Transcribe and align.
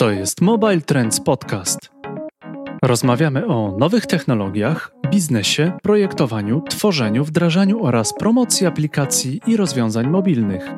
To 0.00 0.10
jest 0.10 0.40
Mobile 0.40 0.80
Trends 0.80 1.20
Podcast. 1.20 1.90
Rozmawiamy 2.82 3.46
o 3.46 3.76
nowych 3.78 4.06
technologiach, 4.06 4.92
biznesie, 5.10 5.72
projektowaniu, 5.82 6.62
tworzeniu, 6.68 7.24
wdrażaniu 7.24 7.84
oraz 7.84 8.14
promocji 8.14 8.66
aplikacji 8.66 9.40
i 9.46 9.56
rozwiązań 9.56 10.06
mobilnych. 10.06 10.70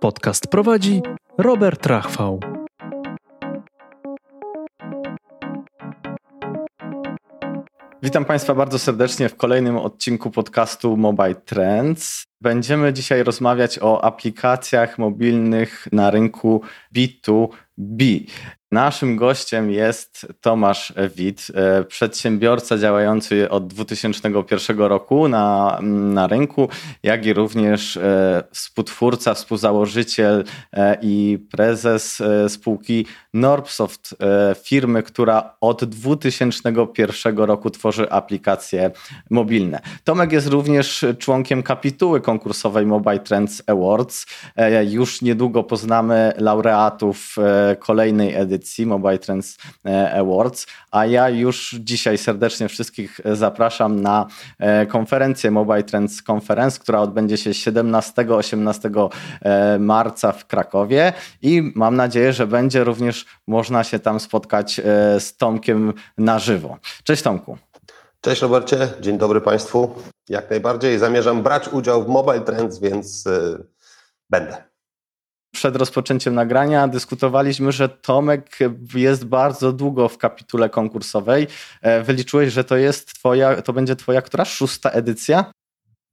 Podcast 0.00 0.46
prowadzi 0.46 1.02
Robert 1.38 1.86
Rachwał. 1.86 2.40
Witam 8.02 8.24
Państwa 8.24 8.54
bardzo 8.54 8.78
serdecznie 8.78 9.28
w 9.28 9.36
kolejnym 9.36 9.76
odcinku 9.76 10.30
podcastu 10.30 10.96
Mobile 10.96 11.34
Trends. 11.34 12.24
Będziemy 12.40 12.92
dzisiaj 12.92 13.22
rozmawiać 13.22 13.78
o 13.82 14.04
aplikacjach 14.04 14.98
mobilnych 14.98 15.88
na 15.92 16.10
rynku 16.10 16.62
B2B. 16.96 18.20
Naszym 18.72 19.16
gościem 19.16 19.70
jest 19.70 20.26
Tomasz 20.40 20.92
Wit, 21.16 21.46
e, 21.54 21.84
przedsiębiorca 21.84 22.78
działający 22.78 23.50
od 23.50 23.66
2001 23.66 24.78
roku 24.78 25.28
na, 25.28 25.78
na 25.82 26.26
rynku, 26.26 26.68
jak 27.02 27.26
i 27.26 27.32
również 27.32 27.96
e, 27.96 28.42
współtwórca, 28.52 29.34
współzałożyciel 29.34 30.44
e, 30.72 30.98
i 31.02 31.38
prezes 31.50 32.22
spółki 32.48 33.06
Norbsoft, 33.34 34.16
firmy, 34.64 35.02
która 35.02 35.56
od 35.60 35.84
2001 35.84 37.38
roku 37.38 37.70
tworzy 37.70 38.10
aplikacje 38.10 38.90
mobilne. 39.30 39.80
Tomek 40.04 40.32
jest 40.32 40.46
również 40.46 41.04
członkiem 41.18 41.62
kapituły 41.62 42.20
konkursowej 42.20 42.86
Mobile 42.86 43.18
Trends 43.18 43.62
Awards. 43.66 44.26
Już 44.88 45.22
niedługo 45.22 45.64
poznamy 45.64 46.32
laureatów 46.38 47.36
kolejnej 47.78 48.34
edycji 48.34 48.86
Mobile 48.86 49.18
Trends 49.18 49.58
e, 49.86 50.12
Awards, 50.12 50.66
a 50.90 51.06
ja 51.06 51.28
już 51.28 51.76
dzisiaj 51.80 52.18
serdecznie 52.18 52.68
wszystkich 52.68 53.20
zapraszam 53.32 54.00
na 54.00 54.26
e, 54.58 54.86
konferencję 54.86 55.50
Mobile 55.50 55.82
Trends 55.82 56.22
Conference, 56.30 56.80
która 56.80 57.00
odbędzie 57.00 57.36
się 57.36 57.50
17-18 57.50 59.08
e, 59.42 59.78
marca 59.78 60.32
w 60.32 60.46
Krakowie 60.46 61.12
i 61.42 61.72
mam 61.74 61.96
nadzieję, 61.96 62.32
że 62.32 62.46
będzie 62.46 62.84
również 62.84 63.26
można 63.46 63.84
się 63.84 63.98
tam 63.98 64.20
spotkać 64.20 64.80
z 65.18 65.36
Tomkiem 65.36 65.92
na 66.18 66.38
żywo. 66.38 66.78
Cześć 67.04 67.22
Tomku. 67.22 67.58
Cześć 68.20 68.42
Robercie, 68.42 68.88
dzień 69.00 69.18
dobry 69.18 69.40
Państwu. 69.40 69.94
Jak 70.28 70.50
najbardziej 70.50 70.98
zamierzam 70.98 71.42
brać 71.42 71.68
udział 71.68 72.04
w 72.04 72.08
Mobile 72.08 72.40
Trends, 72.40 72.78
więc 72.78 73.24
yy, 73.24 73.66
będę 74.30 74.68
przed 75.58 75.76
rozpoczęciem 75.76 76.34
nagrania 76.34 76.88
dyskutowaliśmy, 76.88 77.72
że 77.72 77.88
Tomek 77.88 78.58
jest 78.94 79.24
bardzo 79.24 79.72
długo 79.72 80.08
w 80.08 80.18
kapitule 80.18 80.70
konkursowej. 80.70 81.46
E, 81.82 82.02
wyliczyłeś, 82.02 82.52
że 82.52 82.64
to 82.64 82.76
jest 82.76 83.14
twoja, 83.14 83.62
to 83.62 83.72
będzie 83.72 83.96
twoja 83.96 84.22
która? 84.22 84.44
Szósta 84.44 84.90
edycja? 84.90 85.52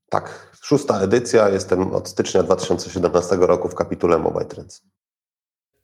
Tak, 0.10 0.52
szósta 0.62 1.02
edycja. 1.02 1.50
Jestem 1.50 1.92
od 1.94 2.10
stycznia 2.10 2.44
2017 2.44 3.36
roku 3.36 3.70
w 3.70 3.76
kapitule 3.76 4.18
Mobile 4.18 4.46
Trends. 4.46 4.82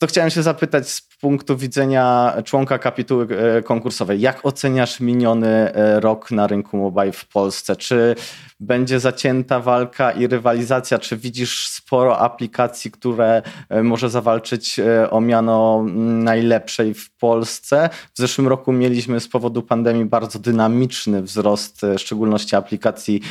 To 0.02 0.08
chciałem 0.08 0.30
się 0.30 0.44
zapytać 0.44 0.90
z 0.90 1.02
punktu 1.02 1.58
widzenia 1.58 2.34
członka 2.46 2.80
kapituły 2.80 3.28
e, 3.58 3.62
konkursowej. 3.62 4.22
Jak 4.22 4.46
oceniasz 4.46 5.00
miniony 5.00 5.48
e, 5.48 6.00
rok 6.00 6.32
na 6.32 6.48
rynku 6.48 6.78
mobile 6.78 7.12
w 7.12 7.26
Polsce? 7.26 7.76
Czy 7.76 8.16
będzie 8.60 9.00
zacięta 9.00 9.60
walka 9.60 10.12
i 10.12 10.28
rywalizacja? 10.28 11.00
Czy 11.00 11.18
widzisz 11.18 11.68
sporo 11.68 12.20
aplikacji, 12.20 12.92
które 12.92 13.42
e, 13.70 13.84
może 13.84 14.10
zawalczyć 14.10 14.80
o 15.10 15.22
miano 15.22 15.86
najlepszej 16.24 16.94
w 16.94 17.12
Polsce? 17.18 17.90
W 18.14 18.18
zeszłym 18.18 18.48
roku 18.48 18.72
mieliśmy 18.72 19.20
z 19.20 19.28
powodu 19.28 19.62
pandemii 19.62 20.06
bardzo 20.06 20.40
dynamiczny 20.40 21.22
wzrost, 21.22 21.82
w 21.82 22.00
szczególności 22.00 22.56
aplikacji 22.56 23.22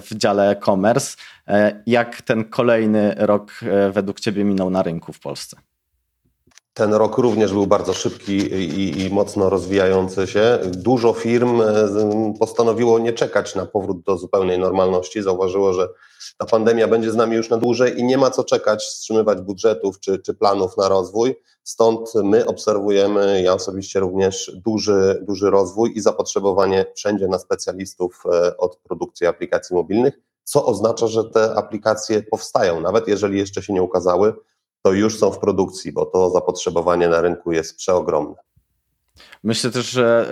w 0.00 0.08
dziale 0.14 0.50
e-commerce. 0.50 1.16
Jak 1.86 2.22
ten 2.22 2.44
kolejny 2.44 3.14
rok 3.18 3.60
według 3.92 4.20
Ciebie 4.20 4.44
minął 4.44 4.70
na 4.70 4.82
rynku 4.82 5.12
w 5.12 5.20
Polsce? 5.20 5.56
Ten 6.76 6.94
rok 6.94 7.18
również 7.18 7.52
był 7.52 7.66
bardzo 7.66 7.92
szybki 7.92 8.32
i, 8.36 9.06
i, 9.06 9.10
mocno 9.10 9.50
rozwijający 9.50 10.26
się. 10.26 10.58
Dużo 10.64 11.12
firm 11.12 11.60
e, 11.60 12.34
postanowiło 12.38 12.98
nie 12.98 13.12
czekać 13.12 13.54
na 13.54 13.66
powrót 13.66 14.02
do 14.02 14.16
zupełnej 14.16 14.58
normalności. 14.58 15.22
Zauważyło, 15.22 15.72
że 15.72 15.88
ta 16.38 16.46
pandemia 16.46 16.88
będzie 16.88 17.12
z 17.12 17.16
nami 17.16 17.36
już 17.36 17.50
na 17.50 17.56
dłużej 17.56 18.00
i 18.00 18.04
nie 18.04 18.18
ma 18.18 18.30
co 18.30 18.44
czekać, 18.44 18.84
wstrzymywać 18.84 19.40
budżetów 19.40 20.00
czy, 20.00 20.18
czy 20.18 20.34
planów 20.34 20.76
na 20.76 20.88
rozwój. 20.88 21.34
Stąd 21.62 22.14
my 22.14 22.46
obserwujemy, 22.46 23.42
ja 23.42 23.54
osobiście 23.54 24.00
również, 24.00 24.52
duży, 24.54 25.24
duży 25.26 25.50
rozwój 25.50 25.92
i 25.96 26.00
zapotrzebowanie 26.00 26.86
wszędzie 26.94 27.28
na 27.28 27.38
specjalistów 27.38 28.22
e, 28.32 28.56
od 28.56 28.76
produkcji 28.76 29.26
aplikacji 29.26 29.76
mobilnych, 29.76 30.14
co 30.44 30.66
oznacza, 30.66 31.06
że 31.06 31.24
te 31.24 31.54
aplikacje 31.54 32.22
powstają, 32.22 32.80
nawet 32.80 33.08
jeżeli 33.08 33.38
jeszcze 33.38 33.62
się 33.62 33.72
nie 33.72 33.82
ukazały 33.82 34.34
to 34.86 34.92
już 34.92 35.18
są 35.18 35.30
w 35.30 35.38
produkcji, 35.38 35.92
bo 35.92 36.06
to 36.06 36.30
zapotrzebowanie 36.30 37.08
na 37.08 37.20
rynku 37.20 37.52
jest 37.52 37.76
przeogromne. 37.76 38.34
Myślę 39.44 39.70
też, 39.70 39.90
że 39.90 40.28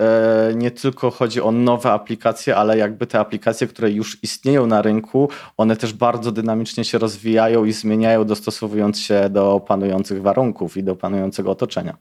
e, 0.51 0.55
nie 0.55 0.71
tylko 0.71 1.11
chodzi 1.11 1.41
o 1.41 1.51
nowe 1.51 1.91
aplikacje, 1.91 2.55
ale 2.55 2.77
jakby 2.77 3.07
te 3.07 3.19
aplikacje, 3.19 3.67
które 3.67 3.91
już 3.91 4.23
istnieją 4.23 4.67
na 4.67 4.81
rynku, 4.81 5.29
one 5.57 5.75
też 5.77 5.93
bardzo 5.93 6.31
dynamicznie 6.31 6.85
się 6.85 6.97
rozwijają 6.97 7.65
i 7.65 7.73
zmieniają, 7.73 8.25
dostosowując 8.25 8.99
się 8.99 9.29
do 9.29 9.59
panujących 9.67 10.21
warunków 10.21 10.77
i 10.77 10.83
do 10.83 10.95
panującego 10.95 11.51
otoczenia. 11.51 11.97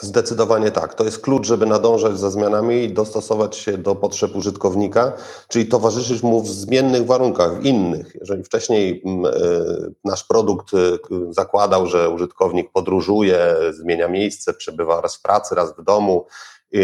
Zdecydowanie 0.00 0.70
tak. 0.70 0.94
To 0.94 1.04
jest 1.04 1.18
klucz, 1.18 1.46
żeby 1.46 1.66
nadążać 1.66 2.18
za 2.18 2.30
zmianami 2.30 2.84
i 2.84 2.92
dostosować 2.92 3.56
się 3.56 3.78
do 3.78 3.94
potrzeb 3.94 4.36
użytkownika, 4.36 5.12
czyli 5.48 5.66
towarzyszyć 5.66 6.22
mu 6.22 6.42
w 6.42 6.48
zmiennych 6.48 7.06
warunkach, 7.06 7.60
w 7.60 7.64
innych. 7.64 8.16
Jeżeli 8.20 8.44
wcześniej 8.44 9.02
mm, 9.04 9.26
e, 9.26 9.30
nasz 10.04 10.24
produkt 10.24 10.74
e, 10.74 10.78
zakładał, 11.30 11.86
że 11.86 12.10
użytkownik 12.10 12.72
podróżuje, 12.72 13.56
zmienia 13.70 14.08
miejsce, 14.08 14.54
przebywa 14.54 15.00
raz 15.00 15.16
w 15.16 15.22
pracy, 15.22 15.54
raz 15.54 15.76
w 15.76 15.84
domu 15.84 16.26
i, 16.72 16.78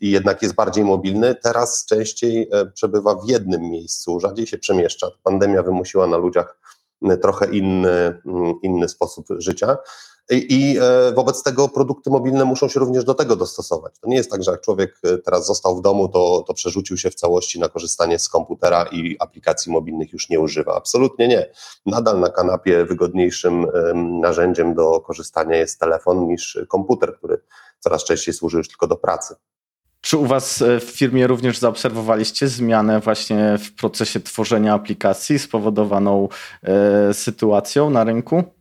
i, 0.00 0.06
i 0.06 0.10
jednak 0.10 0.42
jest 0.42 0.54
bardziej 0.54 0.84
mobilny, 0.84 1.34
teraz 1.34 1.84
częściej 1.86 2.48
e, 2.52 2.66
przebywa 2.66 3.14
w 3.14 3.28
jednym 3.28 3.62
miejscu, 3.62 4.20
rzadziej 4.20 4.46
się 4.46 4.58
przemieszcza. 4.58 5.06
Pandemia 5.22 5.62
wymusiła 5.62 6.06
na 6.06 6.16
ludziach 6.16 6.56
trochę 7.22 7.50
inny, 7.50 8.20
inny 8.62 8.88
sposób 8.88 9.26
życia. 9.38 9.76
I 10.30 10.78
e, 10.80 11.12
wobec 11.12 11.42
tego 11.42 11.68
produkty 11.68 12.10
mobilne 12.10 12.44
muszą 12.44 12.68
się 12.68 12.80
również 12.80 13.04
do 13.04 13.14
tego 13.14 13.36
dostosować. 13.36 13.94
To 14.00 14.08
nie 14.08 14.16
jest 14.16 14.30
tak, 14.30 14.42
że 14.42 14.50
jak 14.50 14.60
człowiek 14.60 14.98
e, 15.04 15.18
teraz 15.18 15.46
został 15.46 15.76
w 15.76 15.82
domu, 15.82 16.08
to, 16.08 16.44
to 16.46 16.54
przerzucił 16.54 16.96
się 16.96 17.10
w 17.10 17.14
całości 17.14 17.60
na 17.60 17.68
korzystanie 17.68 18.18
z 18.18 18.28
komputera 18.28 18.84
i 18.92 19.16
aplikacji 19.20 19.72
mobilnych 19.72 20.12
już 20.12 20.28
nie 20.28 20.40
używa. 20.40 20.76
Absolutnie 20.76 21.28
nie. 21.28 21.50
Nadal 21.86 22.20
na 22.20 22.28
kanapie 22.28 22.84
wygodniejszym 22.84 23.66
narzędziem 24.20 24.74
do 24.74 25.00
korzystania 25.00 25.56
jest 25.56 25.80
telefon 25.80 26.26
niż 26.26 26.58
komputer, 26.68 27.16
który 27.16 27.42
coraz 27.78 28.04
częściej 28.04 28.34
służy 28.34 28.58
już 28.58 28.68
tylko 28.68 28.86
do 28.86 28.96
pracy. 28.96 29.34
Czy 30.00 30.16
u 30.16 30.26
Was 30.26 30.62
e, 30.62 30.80
w 30.80 30.84
firmie 30.84 31.26
również 31.26 31.58
zaobserwowaliście 31.58 32.48
zmianę 32.48 33.00
właśnie 33.00 33.58
w 33.58 33.74
procesie 33.74 34.20
tworzenia 34.20 34.74
aplikacji 34.74 35.38
spowodowaną 35.38 36.28
sytuacją 37.12 37.90
na 37.90 38.04
rynku? 38.04 38.59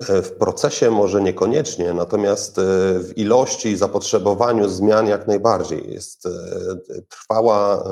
E, 0.00 0.22
w 0.22 0.32
procesie 0.32 0.90
może 0.90 1.22
niekoniecznie, 1.22 1.94
natomiast 1.94 2.58
e, 2.58 2.62
w 2.98 3.12
ilości 3.16 3.68
i 3.68 3.76
zapotrzebowaniu 3.76 4.68
zmian 4.68 5.06
jak 5.06 5.26
najbardziej. 5.26 5.92
Jest 5.92 6.26
e, 6.26 6.30
trwała 7.08 7.84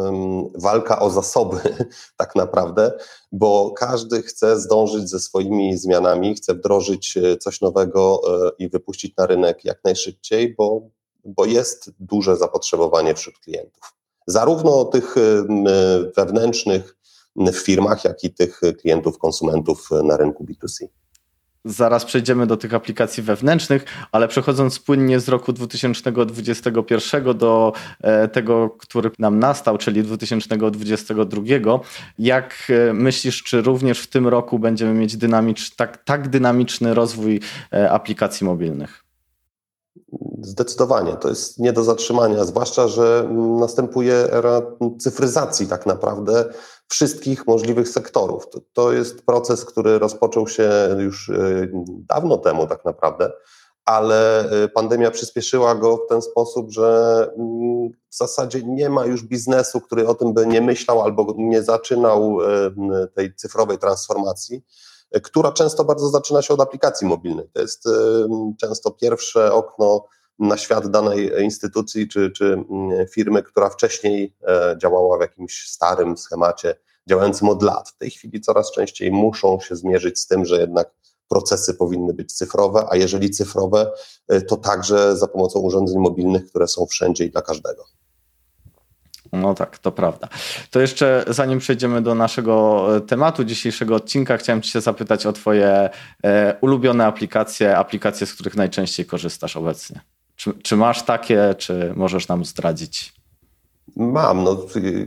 walka 0.54 1.00
o 1.00 1.10
zasoby, 1.10 1.60
tak 2.16 2.34
naprawdę, 2.34 2.92
bo 3.32 3.70
każdy 3.70 4.22
chce 4.22 4.60
zdążyć 4.60 5.10
ze 5.10 5.20
swoimi 5.20 5.78
zmianami, 5.78 6.34
chce 6.34 6.54
wdrożyć 6.54 7.18
coś 7.40 7.60
nowego 7.60 8.20
i 8.58 8.68
wypuścić 8.68 9.16
na 9.16 9.26
rynek 9.26 9.64
jak 9.64 9.84
najszybciej, 9.84 10.54
bo, 10.54 10.88
bo 11.24 11.44
jest 11.44 11.90
duże 12.00 12.36
zapotrzebowanie 12.36 13.14
wśród 13.14 13.38
klientów. 13.38 13.92
Zarówno 14.26 14.84
tych 14.84 15.14
wewnętrznych 16.16 16.96
w 17.36 17.56
firmach, 17.56 18.04
jak 18.04 18.24
i 18.24 18.34
tych 18.34 18.60
klientów, 18.80 19.18
konsumentów 19.18 19.88
na 20.04 20.16
rynku 20.16 20.44
B2C. 20.44 20.86
Zaraz 21.66 22.04
przejdziemy 22.04 22.46
do 22.46 22.56
tych 22.56 22.74
aplikacji 22.74 23.22
wewnętrznych, 23.22 23.84
ale 24.12 24.28
przechodząc 24.28 24.78
płynnie 24.78 25.20
z 25.20 25.28
roku 25.28 25.52
2021 25.52 27.38
do 27.38 27.72
e, 28.00 28.28
tego, 28.28 28.70
który 28.70 29.10
nam 29.18 29.38
nastał, 29.38 29.78
czyli 29.78 30.02
2022, 30.02 31.42
jak 32.18 32.68
e, 32.68 32.92
myślisz, 32.92 33.42
czy 33.42 33.62
również 33.62 34.00
w 34.00 34.06
tym 34.06 34.28
roku 34.28 34.58
będziemy 34.58 34.94
mieć 34.94 35.16
dynamicz, 35.16 35.70
tak, 35.70 36.04
tak 36.04 36.28
dynamiczny 36.28 36.94
rozwój 36.94 37.40
e, 37.72 37.90
aplikacji 37.90 38.46
mobilnych? 38.46 39.05
Zdecydowanie, 40.42 41.16
to 41.16 41.28
jest 41.28 41.58
nie 41.58 41.72
do 41.72 41.84
zatrzymania, 41.84 42.44
zwłaszcza, 42.44 42.88
że 42.88 43.28
następuje 43.60 44.14
era 44.14 44.62
cyfryzacji 44.98 45.66
tak 45.66 45.86
naprawdę 45.86 46.44
wszystkich 46.88 47.46
możliwych 47.46 47.88
sektorów. 47.88 48.48
To, 48.50 48.60
to 48.72 48.92
jest 48.92 49.22
proces, 49.22 49.64
który 49.64 49.98
rozpoczął 49.98 50.48
się 50.48 50.70
już 50.98 51.28
e, 51.30 51.68
dawno 52.08 52.38
temu 52.38 52.66
tak 52.66 52.84
naprawdę, 52.84 53.32
ale 53.84 54.50
pandemia 54.74 55.10
przyspieszyła 55.10 55.74
go 55.74 55.96
w 55.96 56.08
ten 56.08 56.22
sposób, 56.22 56.70
że 56.70 57.18
mm, 57.38 57.90
w 58.10 58.16
zasadzie 58.16 58.62
nie 58.62 58.90
ma 58.90 59.06
już 59.06 59.22
biznesu, 59.22 59.80
który 59.80 60.08
o 60.08 60.14
tym 60.14 60.34
by 60.34 60.46
nie 60.46 60.60
myślał 60.60 61.02
albo 61.02 61.34
nie 61.36 61.62
zaczynał 61.62 62.38
tej 63.14 63.34
cyfrowej 63.34 63.78
transformacji 63.78 64.62
która 65.22 65.52
często 65.52 65.84
bardzo 65.84 66.08
zaczyna 66.08 66.42
się 66.42 66.54
od 66.54 66.60
aplikacji 66.60 67.06
mobilnej. 67.06 67.48
To 67.52 67.60
jest 67.60 67.84
często 68.60 68.90
pierwsze 68.90 69.52
okno 69.52 70.04
na 70.38 70.56
świat 70.56 70.88
danej 70.88 71.42
instytucji 71.42 72.08
czy, 72.08 72.30
czy 72.30 72.64
firmy, 73.12 73.42
która 73.42 73.70
wcześniej 73.70 74.36
e, 74.48 74.76
działała 74.82 75.18
w 75.18 75.20
jakimś 75.20 75.68
starym 75.68 76.16
schemacie 76.16 76.76
działającym 77.08 77.48
od 77.48 77.62
lat. 77.62 77.88
W 77.88 77.98
tej 77.98 78.10
chwili 78.10 78.40
coraz 78.40 78.72
częściej 78.72 79.12
muszą 79.12 79.60
się 79.60 79.76
zmierzyć 79.76 80.18
z 80.18 80.26
tym, 80.26 80.44
że 80.44 80.60
jednak 80.60 80.94
procesy 81.28 81.74
powinny 81.74 82.14
być 82.14 82.32
cyfrowe, 82.32 82.86
a 82.90 82.96
jeżeli 82.96 83.30
cyfrowe, 83.30 83.92
e, 84.28 84.40
to 84.40 84.56
także 84.56 85.16
za 85.16 85.26
pomocą 85.26 85.60
urządzeń 85.60 85.98
mobilnych, 85.98 86.46
które 86.46 86.68
są 86.68 86.86
wszędzie 86.86 87.24
i 87.24 87.30
dla 87.30 87.42
każdego. 87.42 87.84
No 89.32 89.54
tak, 89.54 89.78
to 89.78 89.92
prawda. 89.92 90.28
To 90.70 90.80
jeszcze 90.80 91.24
zanim 91.28 91.58
przejdziemy 91.58 92.02
do 92.02 92.14
naszego 92.14 92.86
e, 92.96 93.00
tematu 93.00 93.44
dzisiejszego 93.44 93.94
odcinka, 93.94 94.36
chciałem 94.36 94.62
Cię 94.62 94.80
zapytać 94.80 95.26
o 95.26 95.32
Twoje 95.32 95.90
e, 96.24 96.56
ulubione 96.60 97.06
aplikacje, 97.06 97.76
aplikacje, 97.76 98.26
z 98.26 98.34
których 98.34 98.56
najczęściej 98.56 99.06
korzystasz 99.06 99.56
obecnie. 99.56 100.00
Czy, 100.36 100.52
czy 100.62 100.76
masz 100.76 101.02
takie, 101.02 101.54
czy 101.58 101.92
możesz 101.96 102.28
nam 102.28 102.44
zdradzić? 102.44 103.16
Mam, 103.96 104.44
no, 104.44 104.56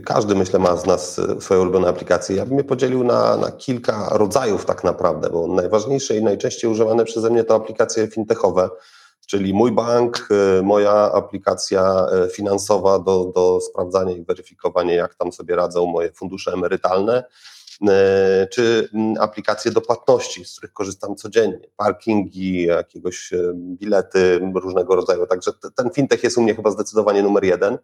każdy 0.04 0.34
myślę 0.34 0.58
ma 0.58 0.76
z 0.76 0.86
nas 0.86 1.18
e, 1.18 1.40
swoje 1.40 1.60
ulubione 1.60 1.88
aplikacje. 1.88 2.36
Ja 2.36 2.46
bym 2.46 2.58
je 2.58 2.64
podzielił 2.64 3.04
na, 3.04 3.36
na 3.36 3.50
kilka 3.50 4.08
rodzajów 4.10 4.64
tak 4.64 4.84
naprawdę, 4.84 5.30
bo 5.30 5.46
najważniejsze 5.46 6.16
i 6.16 6.24
najczęściej 6.24 6.70
używane 6.70 7.04
przeze 7.04 7.30
mnie 7.30 7.44
to 7.44 7.54
aplikacje 7.54 8.06
fintechowe, 8.08 8.70
czyli 9.30 9.54
mój 9.54 9.72
bank, 9.72 10.28
y, 10.58 10.62
moja 10.62 10.92
aplikacja 10.92 12.06
y, 12.26 12.30
finansowa 12.30 12.98
do, 12.98 13.32
do 13.34 13.60
sprawdzania 13.60 14.12
i 14.12 14.24
weryfikowania, 14.24 14.94
jak 14.94 15.14
tam 15.14 15.32
sobie 15.32 15.56
radzą 15.56 15.86
moje 15.86 16.12
fundusze 16.12 16.52
emerytalne, 16.52 17.24
y, 17.82 17.86
czy 18.52 18.88
aplikacje 19.20 19.70
do 19.70 19.80
płatności, 19.80 20.44
z 20.44 20.52
których 20.52 20.72
korzystam 20.72 21.16
codziennie, 21.16 21.68
parkingi, 21.76 22.62
jakiegoś 22.62 23.30
bilety 23.54 24.40
różnego 24.54 24.96
rodzaju. 24.96 25.26
Także 25.26 25.50
ten 25.74 25.90
fintech 25.90 26.24
jest 26.24 26.38
u 26.38 26.42
mnie 26.42 26.54
chyba 26.54 26.70
zdecydowanie 26.70 27.22
numer 27.22 27.44
jeden. 27.44 27.78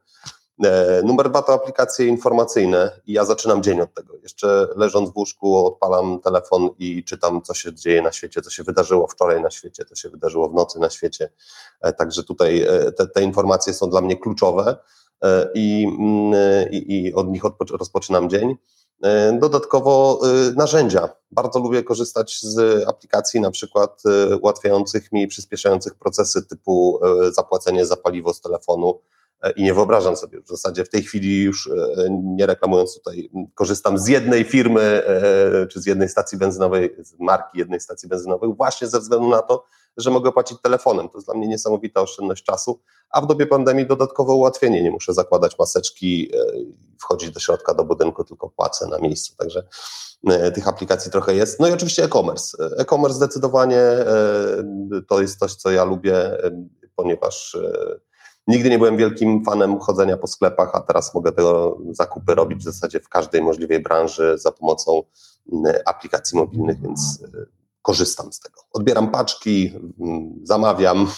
E, 0.65 1.03
numer 1.05 1.31
dwa 1.31 1.43
to 1.43 1.53
aplikacje 1.53 2.07
informacyjne 2.07 3.01
i 3.07 3.13
ja 3.13 3.25
zaczynam 3.25 3.63
dzień 3.63 3.81
od 3.81 3.95
tego. 3.95 4.15
Jeszcze 4.23 4.69
leżąc 4.77 5.11
w 5.11 5.17
łóżku 5.17 5.67
odpalam 5.67 6.21
telefon 6.21 6.69
i 6.79 7.05
czytam, 7.05 7.43
co 7.43 7.55
się 7.55 7.75
dzieje 7.75 8.03
na 8.03 8.13
świecie, 8.13 8.43
co 8.43 8.51
się 8.51 8.63
wydarzyło 8.63 9.07
wczoraj 9.07 9.43
na 9.43 9.51
świecie, 9.51 9.85
co 9.85 9.95
się 9.95 10.09
wydarzyło 10.09 10.49
w 10.49 10.55
nocy 10.55 10.79
na 10.79 10.91
świecie. 10.91 11.31
E, 11.81 11.93
także 11.93 12.25
tutaj 12.25 12.63
e, 12.63 12.93
te, 12.93 13.07
te 13.07 13.23
informacje 13.23 13.75
są 13.75 13.91
dla 13.91 14.01
mnie 14.01 14.17
kluczowe 14.17 14.77
i, 15.55 15.87
mm, 15.99 16.35
i, 16.71 17.07
i 17.07 17.15
od 17.15 17.29
nich 17.29 17.43
rozpoczynam 17.71 18.31
dzień. 18.31 18.57
Dodatkowo 19.39 20.21
narzędzia. 20.57 21.09
Bardzo 21.31 21.59
lubię 21.59 21.83
korzystać 21.83 22.41
z 22.43 22.85
aplikacji 22.89 23.41
na 23.41 23.51
przykład 23.51 24.03
ułatwiających 24.41 25.13
mi, 25.13 25.27
przyspieszających 25.27 25.95
procesy 25.95 26.47
typu 26.47 27.01
zapłacenie 27.31 27.87
za 27.87 27.97
paliwo 27.97 28.35
z 28.35 28.41
telefonu, 28.41 29.01
i 29.57 29.63
nie 29.63 29.75
wyobrażam 29.75 30.17
sobie 30.17 30.41
w 30.41 30.49
zasadzie 30.49 30.85
w 30.85 30.89
tej 30.89 31.03
chwili 31.03 31.43
już 31.43 31.67
e, 31.67 32.07
nie 32.11 32.47
reklamując 32.47 32.95
tutaj, 32.95 33.31
korzystam 33.55 33.99
z 33.99 34.09
jednej 34.09 34.45
firmy 34.45 34.81
e, 34.81 35.67
czy 35.67 35.81
z 35.81 35.87
jednej 35.87 36.09
stacji 36.09 36.39
benzynowej, 36.39 36.97
z 36.99 37.15
marki 37.19 37.59
jednej 37.59 37.81
stacji 37.81 38.09
benzynowej 38.09 38.55
właśnie 38.55 38.89
ze 38.89 39.01
względu 39.01 39.29
na 39.29 39.43
to, 39.43 39.65
że 39.97 40.11
mogę 40.11 40.33
płacić 40.33 40.59
telefonem. 40.63 41.09
To 41.09 41.19
jest 41.19 41.27
dla 41.27 41.35
mnie 41.35 41.49
niesamowita 41.49 42.01
oszczędność 42.01 42.45
czasu, 42.45 42.81
a 43.11 43.21
w 43.21 43.27
dobie 43.27 43.47
pandemii 43.47 43.87
dodatkowe 43.87 44.33
ułatwienie. 44.33 44.83
Nie 44.83 44.91
muszę 44.91 45.15
zakładać 45.15 45.59
maseczki, 45.59 46.33
wchodzić 47.01 47.31
do 47.31 47.41
środka 47.41 47.75
do 47.75 47.85
budynku, 47.85 48.25
tylko 48.25 48.51
płacę 48.51 48.87
na 48.87 48.99
miejscu. 48.99 49.37
Także 49.37 49.67
tych 50.55 50.69
aplikacji 50.69 51.11
trochę 51.11 51.35
jest. 51.35 51.61
No 51.61 51.69
i 51.69 51.73
oczywiście 51.73 52.05
e-commerce. 52.05 52.57
E-commerce 52.79 53.17
zdecydowanie 53.17 53.83
to 55.09 55.21
jest 55.21 55.39
coś, 55.39 55.55
co 55.55 55.71
ja 55.71 55.85
lubię, 55.85 56.39
ponieważ 56.97 57.57
Nigdy 58.47 58.71
nie 58.71 58.79
byłem 58.79 58.97
wielkim 58.97 59.45
fanem 59.45 59.79
chodzenia 59.79 60.17
po 60.17 60.27
sklepach, 60.27 60.71
a 60.75 60.81
teraz 60.81 61.15
mogę 61.15 61.33
tego 61.33 61.79
zakupy 61.91 62.35
robić 62.35 62.59
w 62.59 62.65
zasadzie 62.65 63.01
w 63.01 63.09
każdej 63.09 63.43
możliwej 63.43 63.83
branży 63.83 64.39
za 64.39 64.53
pomocą 64.53 65.03
mm, 65.53 65.75
aplikacji 65.87 66.39
mobilnych, 66.39 66.81
więc 66.81 67.23
y, 67.23 67.47
korzystam 67.83 68.33
z 68.33 68.41
tego. 68.41 68.61
Odbieram 68.73 69.11
paczki, 69.11 69.73
mm, 70.01 70.41
zamawiam, 70.43 71.11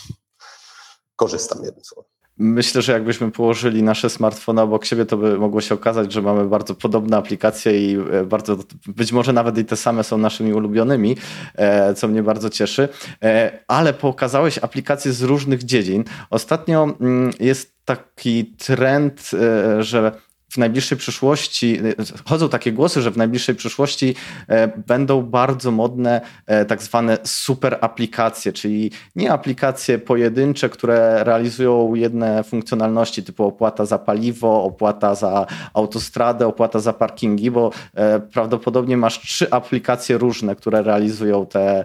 korzystam 1.16 1.64
jednym 1.64 1.84
słowem. 1.84 2.17
Myślę, 2.38 2.82
że 2.82 2.92
jakbyśmy 2.92 3.30
położyli 3.30 3.82
nasze 3.82 4.10
smartfony 4.10 4.62
obok 4.62 4.84
siebie, 4.84 5.06
to 5.06 5.16
by 5.16 5.38
mogło 5.38 5.60
się 5.60 5.74
okazać, 5.74 6.12
że 6.12 6.22
mamy 6.22 6.44
bardzo 6.44 6.74
podobne 6.74 7.16
aplikacje 7.16 7.92
i 7.92 7.98
e, 8.12 8.24
bardzo, 8.24 8.56
być 8.86 9.12
może 9.12 9.32
nawet 9.32 9.58
i 9.58 9.64
te 9.64 9.76
same 9.76 10.04
są 10.04 10.18
naszymi 10.18 10.52
ulubionymi, 10.52 11.16
e, 11.54 11.94
co 11.94 12.08
mnie 12.08 12.22
bardzo 12.22 12.50
cieszy. 12.50 12.88
E, 13.22 13.58
ale 13.68 13.94
pokazałeś 13.94 14.58
aplikacje 14.58 15.12
z 15.12 15.22
różnych 15.22 15.64
dziedzin. 15.64 16.04
Ostatnio 16.30 16.96
mm, 17.00 17.30
jest 17.40 17.78
taki 17.84 18.44
trend, 18.44 19.30
że 19.78 20.12
w 20.48 20.58
najbliższej 20.58 20.98
przyszłości, 20.98 21.80
chodzą 22.24 22.48
takie 22.48 22.72
głosy, 22.72 23.02
że 23.02 23.10
w 23.10 23.16
najbliższej 23.16 23.54
przyszłości 23.54 24.14
e, 24.48 24.68
będą 24.68 25.22
bardzo 25.22 25.70
modne 25.70 26.20
e, 26.46 26.64
tak 26.64 26.82
zwane 26.82 27.18
super 27.24 27.78
aplikacje, 27.80 28.52
czyli 28.52 28.90
nie 29.16 29.32
aplikacje 29.32 29.98
pojedyncze, 29.98 30.68
które 30.68 31.24
realizują 31.24 31.94
jedne 31.94 32.44
funkcjonalności 32.44 33.22
typu 33.22 33.44
opłata 33.44 33.86
za 33.86 33.98
paliwo, 33.98 34.64
opłata 34.64 35.14
za 35.14 35.46
autostradę, 35.74 36.46
opłata 36.46 36.78
za 36.78 36.92
parkingi, 36.92 37.50
bo 37.50 37.70
e, 37.94 38.20
prawdopodobnie 38.20 38.96
masz 38.96 39.20
trzy 39.20 39.50
aplikacje 39.50 40.18
różne, 40.18 40.56
które 40.56 40.82
realizują 40.82 41.46
te, 41.46 41.84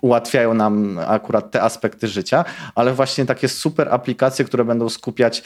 ułatwiają 0.00 0.54
nam 0.54 0.98
akurat 1.06 1.50
te 1.50 1.62
aspekty 1.62 2.08
życia, 2.08 2.44
ale 2.74 2.94
właśnie 2.94 3.26
takie 3.26 3.48
super 3.48 3.88
aplikacje, 3.88 4.44
które 4.44 4.64
będą 4.64 4.88
skupiać 4.88 5.42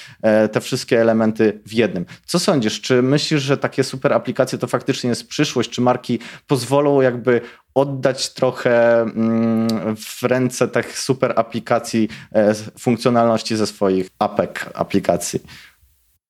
te 0.53 0.61
wszystkie 0.61 1.01
elementy 1.01 1.61
w 1.67 1.73
jednym 1.73 1.96
jednym. 1.97 2.17
Co 2.27 2.39
sądzisz? 2.39 2.81
Czy 2.81 3.03
myślisz, 3.03 3.43
że 3.43 3.57
takie 3.57 3.85
super 3.85 4.13
aplikacje 4.13 4.59
to 4.59 4.67
faktycznie 4.67 5.11
jest 5.11 5.27
przyszłość? 5.27 5.71
Czy 5.71 5.81
marki 5.81 6.19
pozwolą 6.47 7.01
jakby 7.01 7.41
oddać 7.75 8.35
trochę 8.35 9.01
mm, 9.01 9.97
w 9.97 10.23
ręce 10.23 10.69
tych 10.69 10.99
super 10.99 11.33
aplikacji 11.37 12.09
e, 12.33 12.55
funkcjonalności 12.55 13.57
ze 13.57 13.67
swoich 13.67 14.11
apek 14.19 14.71
aplikacji? 14.75 15.41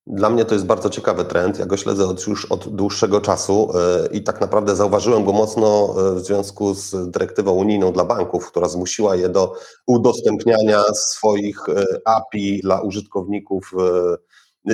Dla 0.09 0.31
mnie 0.31 0.45
to 0.45 0.55
jest 0.55 0.67
bardzo 0.67 0.91
ciekawy 0.91 1.25
trend. 1.25 1.59
Ja 1.59 1.67
go 1.67 1.77
śledzę 1.77 2.07
od, 2.07 2.27
już 2.27 2.45
od 2.45 2.69
dłuższego 2.77 3.21
czasu 3.21 3.71
e, 3.75 4.07
i 4.17 4.23
tak 4.23 4.41
naprawdę 4.41 4.77
zauważyłem 4.77 5.25
go 5.25 5.33
mocno 5.33 5.95
e, 5.99 6.15
w 6.15 6.21
związku 6.21 6.75
z 6.75 7.11
dyrektywą 7.11 7.53
unijną 7.53 7.93
dla 7.93 8.05
banków, 8.05 8.47
która 8.47 8.69
zmusiła 8.69 9.17
je 9.17 9.29
do 9.29 9.53
udostępniania 9.87 10.83
swoich 10.95 11.59
API 12.05 12.61
dla 12.63 12.81
użytkowników 12.81 13.73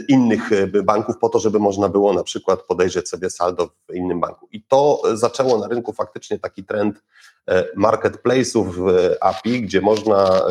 innych 0.09 0.53
e, 0.53 0.83
banków 0.83 1.19
po 1.19 1.29
to, 1.29 1.39
żeby 1.39 1.59
można 1.59 1.89
było 1.89 2.13
na 2.13 2.23
przykład 2.23 2.63
podejrzeć 2.63 3.09
sobie 3.09 3.31
saldo 3.31 3.71
w 3.89 3.95
innym 3.95 4.21
banku. 4.21 4.49
I 4.53 4.63
to 4.63 5.03
zaczęło 5.15 5.59
na 5.59 5.69
rynku 5.69 5.93
faktycznie 5.93 6.39
taki 6.39 6.65
trend 6.65 7.03
e, 7.49 7.65
marketplace'ów 7.77 8.93
API, 9.21 9.63
gdzie 9.63 9.81
można 9.81 10.43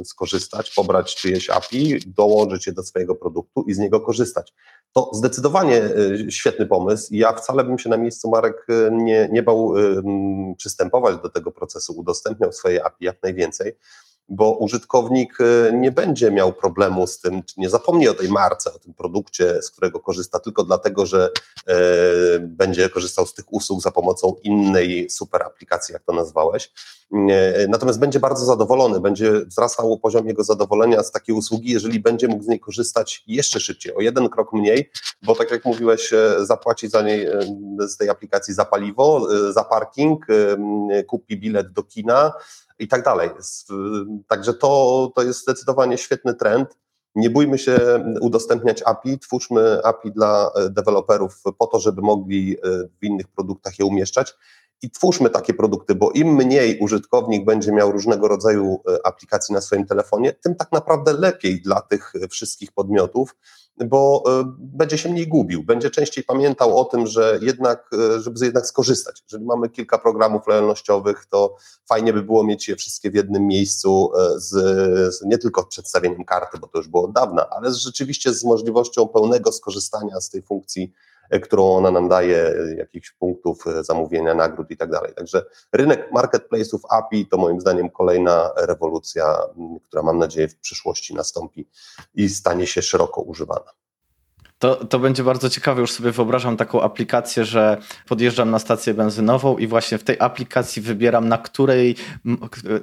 e, 0.00 0.04
skorzystać, 0.04 0.74
pobrać 0.74 1.14
czyjeś 1.14 1.50
API, 1.50 2.00
dołożyć 2.06 2.66
je 2.66 2.72
do 2.72 2.82
swojego 2.82 3.14
produktu 3.14 3.62
i 3.62 3.74
z 3.74 3.78
niego 3.78 4.00
korzystać. 4.00 4.54
To 4.92 5.10
zdecydowanie 5.12 5.82
świetny 6.28 6.66
pomysł 6.66 7.14
i 7.14 7.18
ja 7.18 7.32
wcale 7.32 7.64
bym 7.64 7.78
się 7.78 7.88
na 7.88 7.96
miejscu 7.96 8.30
marek 8.30 8.66
nie, 8.90 9.28
nie 9.32 9.42
bał 9.42 9.74
przystępować 10.56 11.16
do 11.22 11.28
tego 11.28 11.52
procesu, 11.52 11.98
udostępniał 11.98 12.52
swoje 12.52 12.84
API 12.84 13.04
jak 13.04 13.22
najwięcej 13.22 13.76
bo 14.28 14.52
użytkownik 14.52 15.38
e, 15.40 15.72
nie 15.72 15.92
będzie 15.92 16.30
miał 16.30 16.52
problemu 16.52 17.06
z 17.06 17.20
tym, 17.20 17.42
czy 17.42 17.60
nie 17.60 17.70
zapomni 17.70 18.08
o 18.08 18.14
tej 18.14 18.28
marce, 18.28 18.74
o 18.74 18.78
tym 18.78 18.94
produkcie, 18.94 19.62
z 19.62 19.70
którego 19.70 20.00
korzysta 20.00 20.40
tylko 20.40 20.64
dlatego, 20.64 21.06
że 21.06 21.30
e, 21.66 21.74
będzie 22.38 22.88
korzystał 22.88 23.26
z 23.26 23.34
tych 23.34 23.52
usług 23.52 23.82
za 23.82 23.90
pomocą 23.90 24.34
innej 24.42 25.10
super 25.10 25.42
aplikacji, 25.42 25.92
jak 25.92 26.02
to 26.02 26.12
nazwałeś. 26.12 26.72
E, 27.12 27.68
natomiast 27.68 27.98
będzie 27.98 28.20
bardzo 28.20 28.44
zadowolony, 28.44 29.00
będzie 29.00 29.32
wzrastał 29.46 29.98
poziom 29.98 30.28
jego 30.28 30.44
zadowolenia 30.44 31.02
z 31.02 31.12
takiej 31.12 31.34
usługi, 31.34 31.72
jeżeli 31.72 32.00
będzie 32.00 32.28
mógł 32.28 32.44
z 32.44 32.48
niej 32.48 32.60
korzystać 32.60 33.24
jeszcze 33.26 33.60
szybciej, 33.60 33.94
o 33.94 34.00
jeden 34.00 34.28
krok 34.28 34.52
mniej, 34.52 34.90
bo 35.22 35.34
tak 35.34 35.50
jak 35.50 35.64
mówiłeś, 35.64 36.10
zapłaci 36.38 36.88
za 36.88 37.02
niej 37.02 37.28
z 37.78 37.96
tej 37.96 38.08
aplikacji 38.08 38.54
za 38.54 38.64
paliwo, 38.64 39.26
za 39.52 39.64
parking, 39.64 40.26
kupi 41.06 41.36
bilet 41.36 41.72
do 41.72 41.82
kina, 41.82 42.32
i 42.78 42.88
tak 42.88 43.04
dalej. 43.04 43.30
Także 44.28 44.54
to, 44.54 45.12
to 45.14 45.22
jest 45.22 45.42
zdecydowanie 45.42 45.98
świetny 45.98 46.34
trend. 46.34 46.76
Nie 47.14 47.30
bójmy 47.30 47.58
się 47.58 48.04
udostępniać 48.20 48.82
API, 48.82 49.18
twórzmy 49.18 49.84
API 49.84 50.12
dla 50.12 50.50
e, 50.54 50.70
deweloperów 50.70 51.42
po 51.58 51.66
to, 51.66 51.80
żeby 51.80 52.02
mogli 52.02 52.56
e, 52.56 52.88
w 53.00 53.04
innych 53.04 53.28
produktach 53.28 53.78
je 53.78 53.84
umieszczać. 53.84 54.34
i 54.82 54.90
twórzmy 54.90 55.30
takie 55.30 55.54
produkty, 55.54 55.94
bo 55.94 56.10
im 56.10 56.34
mniej 56.34 56.78
użytkownik 56.78 57.44
będzie 57.44 57.72
miał 57.72 57.92
różnego 57.92 58.28
rodzaju 58.28 58.82
e, 58.88 59.06
aplikacji 59.06 59.54
na 59.54 59.60
swoim 59.60 59.86
telefonie, 59.86 60.32
tym 60.32 60.54
tak 60.54 60.72
naprawdę 60.72 61.12
lepiej 61.12 61.62
dla 61.62 61.80
tych 61.80 62.12
wszystkich 62.30 62.72
podmiotów, 62.72 63.36
bo 63.84 64.24
e, 64.26 64.44
będzie 64.58 64.98
się 64.98 65.08
mniej 65.08 65.28
gubił, 65.28 65.64
będzie 65.64 65.90
częściej 65.90 66.24
pamiętał 66.24 66.78
o 66.78 66.84
tym, 66.84 67.06
że 67.06 67.38
jednak, 67.42 67.90
e, 68.16 68.20
żeby 68.20 68.44
jednak 68.44 68.66
skorzystać. 68.66 69.22
Jeżeli 69.22 69.44
mamy 69.44 69.68
kilka 69.68 69.98
programów 69.98 70.46
lojalnościowych, 70.46 71.26
to 71.30 71.56
fajnie 71.88 72.12
by 72.12 72.22
było 72.22 72.44
mieć 72.44 72.68
je 72.68 72.76
wszystkie 72.76 73.10
w 73.10 73.14
jednym 73.14 73.46
miejscu, 73.46 74.10
z, 74.36 74.48
z 75.14 75.22
nie 75.24 75.38
tylko 75.38 75.66
przedstawieniem 75.66 76.24
karty, 76.24 76.58
bo 76.58 76.66
to 76.66 76.78
już 76.78 76.88
było 76.88 77.04
od 77.04 77.12
dawna, 77.12 77.48
ale 77.50 77.70
z, 77.72 77.76
rzeczywiście 77.76 78.34
z 78.34 78.44
możliwością 78.44 79.08
pełnego 79.08 79.52
skorzystania 79.52 80.20
z 80.20 80.30
tej 80.30 80.42
funkcji 80.42 80.92
E, 81.15 81.15
którą 81.42 81.76
ona 81.76 81.90
nam 81.90 82.08
daje, 82.08 82.48
e, 82.48 82.74
jakichś 82.76 83.10
punktów 83.10 83.66
e, 83.66 83.84
zamówienia, 83.84 84.34
nagród 84.34 84.70
i 84.70 84.76
tak 84.76 84.90
dalej. 84.90 85.12
Także 85.14 85.44
rynek 85.72 86.12
marketplace'ów 86.12 86.80
API 86.90 87.26
to 87.26 87.36
moim 87.36 87.60
zdaniem 87.60 87.90
kolejna 87.90 88.50
rewolucja, 88.56 89.38
która 89.88 90.02
mam 90.02 90.18
nadzieję 90.18 90.48
w 90.48 90.56
przyszłości 90.56 91.14
nastąpi 91.14 91.68
i 92.14 92.28
stanie 92.28 92.66
się 92.66 92.82
szeroko 92.82 93.20
używana. 93.20 93.85
To, 94.58 94.84
to 94.84 94.98
będzie 94.98 95.24
bardzo 95.24 95.50
ciekawe. 95.50 95.80
Już 95.80 95.92
sobie 95.92 96.12
wyobrażam 96.12 96.56
taką 96.56 96.82
aplikację, 96.82 97.44
że 97.44 97.76
podjeżdżam 98.08 98.50
na 98.50 98.58
stację 98.58 98.94
benzynową 98.94 99.58
i 99.58 99.66
właśnie 99.66 99.98
w 99.98 100.04
tej 100.04 100.16
aplikacji 100.20 100.82
wybieram, 100.82 101.28
na 101.28 101.38
której, 101.38 101.96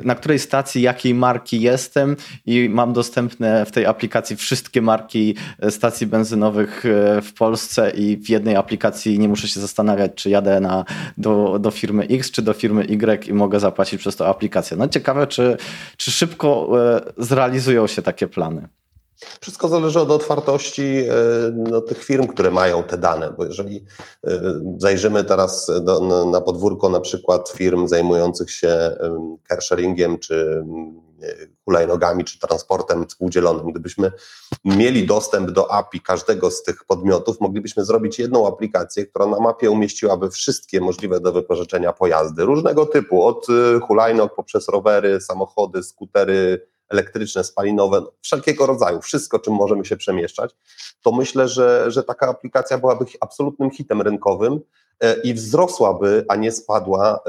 na 0.04 0.16
której 0.16 0.40
stacji, 0.40 0.82
jakiej 0.82 1.14
marki 1.14 1.62
jestem, 1.62 2.16
i 2.46 2.70
mam 2.70 2.94
dostępne 2.94 3.66
w 3.66 3.72
tej 3.72 3.86
aplikacji 3.86 4.36
wszystkie 4.36 4.82
marki 4.82 5.36
e, 5.60 5.72
stacji 5.72 6.08
benzynowych 6.08 6.86
e, 6.86 7.22
w 7.22 7.34
Polsce. 7.34 7.90
I 7.90 8.18
w 8.18 8.30
jednej 8.30 8.56
aplikacji 8.56 9.20
nie 9.20 9.30
muszę 9.30 9.48
się 9.48 9.60
zastanawiać, 9.60 10.12
czy 10.16 10.30
jadę 10.30 10.60
na, 10.60 10.86
do, 11.18 11.60
do 11.60 11.72
firmy 11.72 12.04
X, 12.04 12.32
czy 12.32 12.42
do 12.42 12.54
firmy 12.54 12.84
Y 12.84 13.28
i 13.28 13.34
mogę 13.34 13.60
zapłacić 13.60 14.00
przez 14.00 14.16
tą 14.16 14.26
aplikację. 14.26 14.78
No 14.78 14.88
ciekawe, 14.88 15.28
czy, 15.28 15.58
czy 15.98 16.12
szybko 16.12 16.70
e, 16.96 17.02
zrealizują 17.18 17.88
się 17.88 18.02
takie 18.02 18.28
plany. 18.28 18.68
Wszystko 19.42 19.68
zależy 19.68 20.00
od 20.00 20.12
otwartości 20.12 20.84
e, 20.84 21.14
no, 21.56 21.82
tych 21.82 22.04
firm, 22.04 22.28
które 22.28 22.52
mają 22.52 22.84
te 22.84 22.98
dane, 22.98 23.34
bo 23.38 23.46
jeżeli 23.46 23.86
e, 24.28 24.42
zajrzymy 24.78 25.24
teraz 25.24 25.72
do, 25.82 26.26
na 26.26 26.42
podwórko 26.42 26.90
na 26.90 27.00
przykład 27.00 27.50
firm 27.50 27.88
zajmujących 27.88 28.52
się 28.52 28.98
carsharingiem, 29.48 30.20
czy 30.20 30.66
e, 31.24 31.48
hulajnogami, 31.66 32.24
czy 32.24 32.40
transportem 32.40 33.08
współdzielonym, 33.08 33.72
gdybyśmy 33.72 34.12
mieli 34.66 35.08
dostęp 35.08 35.52
do 35.52 35.72
API 35.72 36.02
każdego 36.02 36.52
z 36.52 36.64
tych 36.64 36.84
podmiotów, 36.84 37.42
moglibyśmy 37.42 37.86
zrobić 37.86 38.20
jedną 38.20 38.48
aplikację, 38.48 39.06
która 39.06 39.26
na 39.26 39.40
mapie 39.40 39.72
umieściłaby 39.72 40.30
wszystkie 40.30 40.82
możliwe 40.82 41.20
do 41.20 41.32
wypożyczenia 41.32 41.94
pojazdy 41.94 42.46
różnego 42.46 42.86
typu, 42.86 43.24
od 43.24 43.48
hulajnog 43.88 44.36
poprzez 44.36 44.70
rowery, 44.70 45.22
samochody, 45.22 45.84
skutery, 45.84 46.73
elektryczne, 46.90 47.44
spalinowe, 47.44 48.02
no, 48.02 48.12
wszelkiego 48.22 48.66
rodzaju, 48.66 49.02
wszystko, 49.02 49.40
czym 49.40 49.54
możemy 49.54 49.86
się 49.86 49.98
przemieszczać, 49.98 50.56
to 51.02 51.12
myślę, 51.12 51.48
że, 51.48 51.92
że 51.92 52.04
taka 52.04 52.28
aplikacja 52.28 52.78
byłaby 52.78 53.06
absolutnym 53.22 53.72
hitem 53.72 54.02
rynkowym 54.02 54.60
i 55.24 55.34
wzrosłaby, 55.34 56.26
a 56.28 56.36
nie 56.36 56.52
spadła 56.52 57.16
e, 57.16 57.20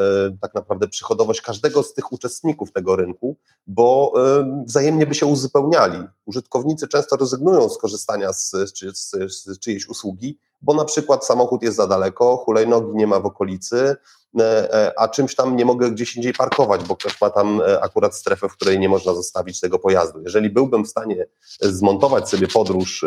tak 0.40 0.54
naprawdę 0.54 0.88
przychodowość 0.88 1.40
każdego 1.40 1.82
z 1.82 1.94
tych 1.94 2.12
uczestników 2.12 2.72
tego 2.72 2.96
rynku, 2.96 3.36
bo 3.66 4.12
e, 4.16 4.64
wzajemnie 4.66 5.06
by 5.06 5.14
się 5.14 5.26
uzupełniali. 5.26 5.98
Użytkownicy 6.26 6.88
często 6.88 7.16
rezygnują 7.16 7.68
z 7.68 7.78
korzystania 7.78 8.32
z, 8.32 8.50
z, 8.50 9.10
z 9.32 9.58
czyjejś 9.58 9.88
usługi, 9.88 10.38
bo 10.62 10.74
na 10.74 10.84
przykład 10.84 11.26
samochód 11.26 11.62
jest 11.62 11.76
za 11.76 11.86
daleko, 11.86 12.36
hulajnogi 12.36 12.96
nie 12.96 13.06
ma 13.06 13.20
w 13.20 13.26
okolicy, 13.26 13.96
E, 14.40 14.74
e, 14.74 14.98
a 14.98 15.08
czymś 15.08 15.34
tam 15.34 15.56
nie 15.56 15.64
mogę 15.64 15.90
gdzieś 15.90 16.16
indziej 16.16 16.32
parkować, 16.32 16.84
bo 16.84 16.96
ktoś 16.96 17.20
ma 17.20 17.30
tam 17.30 17.60
e, 17.60 17.82
akurat 17.82 18.16
strefę, 18.16 18.48
w 18.48 18.52
której 18.52 18.78
nie 18.78 18.88
można 18.88 19.14
zostawić 19.14 19.60
tego 19.60 19.78
pojazdu. 19.78 20.20
Jeżeli 20.22 20.50
byłbym 20.50 20.84
w 20.84 20.88
stanie 20.88 21.26
zmontować 21.60 22.28
sobie 22.28 22.48
podróż 22.48 23.04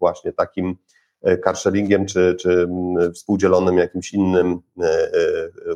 właśnie 0.00 0.32
takim 0.32 0.76
carsharingiem, 1.44 2.06
czy, 2.06 2.36
czy 2.40 2.68
współdzielonym 3.14 3.78
jakimś 3.78 4.12
innym, 4.12 4.60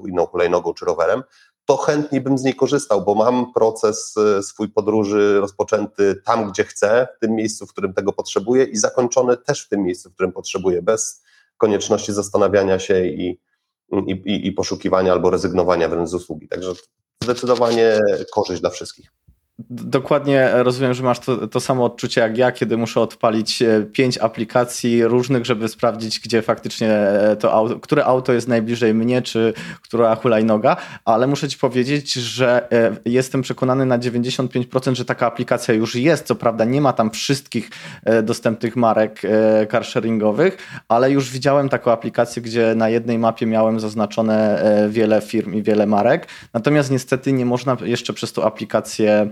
inną 0.09 0.27
hulajnogą 0.27 0.75
czy 0.75 0.85
rowerem, 0.85 1.23
to 1.65 1.77
chętnie 1.77 2.21
bym 2.21 2.39
z 2.39 2.45
niej 2.45 2.55
korzystał, 2.55 3.05
bo 3.05 3.15
mam 3.15 3.53
proces 3.53 4.15
swój 4.43 4.69
podróży 4.69 5.41
rozpoczęty 5.41 6.23
tam, 6.25 6.51
gdzie 6.51 6.65
chcę, 6.65 7.09
w 7.17 7.21
tym 7.21 7.35
miejscu, 7.35 7.67
w 7.67 7.73
którym 7.73 7.95
tego 7.95 8.13
potrzebuję 8.13 8.65
i 8.65 8.77
zakończony 8.77 9.37
też 9.37 9.65
w 9.65 9.69
tym 9.69 9.83
miejscu, 9.83 10.11
w 10.11 10.15
którym 10.15 10.33
potrzebuję, 10.33 10.83
bez 10.83 11.23
konieczności 11.57 12.13
zastanawiania 12.13 12.79
się 12.79 13.07
i, 13.07 13.41
i, 14.07 14.47
i 14.47 14.53
poszukiwania 14.53 15.13
albo 15.13 15.31
rezygnowania 15.31 15.89
wręcz 15.89 16.09
z 16.09 16.15
usługi. 16.15 16.49
Także 16.49 16.73
zdecydowanie 17.23 18.01
korzyść 18.33 18.61
dla 18.61 18.71
wszystkich. 18.71 19.13
Dokładnie 19.71 20.51
rozumiem, 20.53 20.95
że 20.95 21.03
masz 21.03 21.19
to, 21.19 21.49
to, 21.49 21.61
samo 21.61 21.85
odczucie 21.85 22.21
jak 22.21 22.39
ja, 22.39 22.53
kiedy 22.53 22.77
muszę 22.77 23.01
odpalić 23.01 23.63
e, 23.63 23.83
pięć 23.93 24.19
aplikacji 24.19 25.05
różnych, 25.05 25.47
żeby 25.47 25.69
sprawdzić, 25.69 26.21
gdzie 26.21 26.43
faktycznie 26.43 26.93
e, 26.93 27.37
to 27.37 27.53
auto, 27.53 27.81
które 27.81 28.05
auto 28.05 28.33
jest 28.33 28.49
najbliżej 28.49 28.95
mnie, 28.95 29.23
czy 29.23 29.55
która 29.83 30.15
hulajnoga, 30.15 30.77
ale 31.05 31.27
muszę 31.27 31.49
ci 31.49 31.59
powiedzieć, 31.59 32.13
że 32.13 32.73
e, 32.73 32.97
jestem 33.05 33.43
przekonany 33.43 33.87
na 33.87 33.99
95%, 33.99 34.95
że 34.95 35.05
taka 35.05 35.27
aplikacja 35.27 35.75
już 35.75 35.95
jest. 35.95 36.27
Co 36.27 36.35
prawda 36.35 36.65
nie 36.65 36.81
ma 36.81 36.93
tam 36.93 37.11
wszystkich 37.11 37.71
dostępnych 38.23 38.77
marek 38.77 39.23
carsharingowych, 39.71 40.59
ale 40.89 41.11
już 41.11 41.31
widziałem 41.31 41.69
taką 41.69 41.93
aplikację, 41.93 42.43
gdzie 42.43 42.75
na 42.75 42.89
jednej 42.89 43.19
mapie 43.19 43.47
miałem 43.47 43.81
zaznaczone 43.81 44.65
wiele 44.89 45.21
firm 45.21 45.55
i 45.55 45.63
wiele 45.63 45.87
marek, 45.87 46.29
natomiast 46.55 46.91
niestety 46.91 47.33
nie 47.33 47.47
można 47.47 47.77
jeszcze 47.85 48.13
przez 48.13 48.33
tą 48.33 48.45
aplikację 48.45 49.31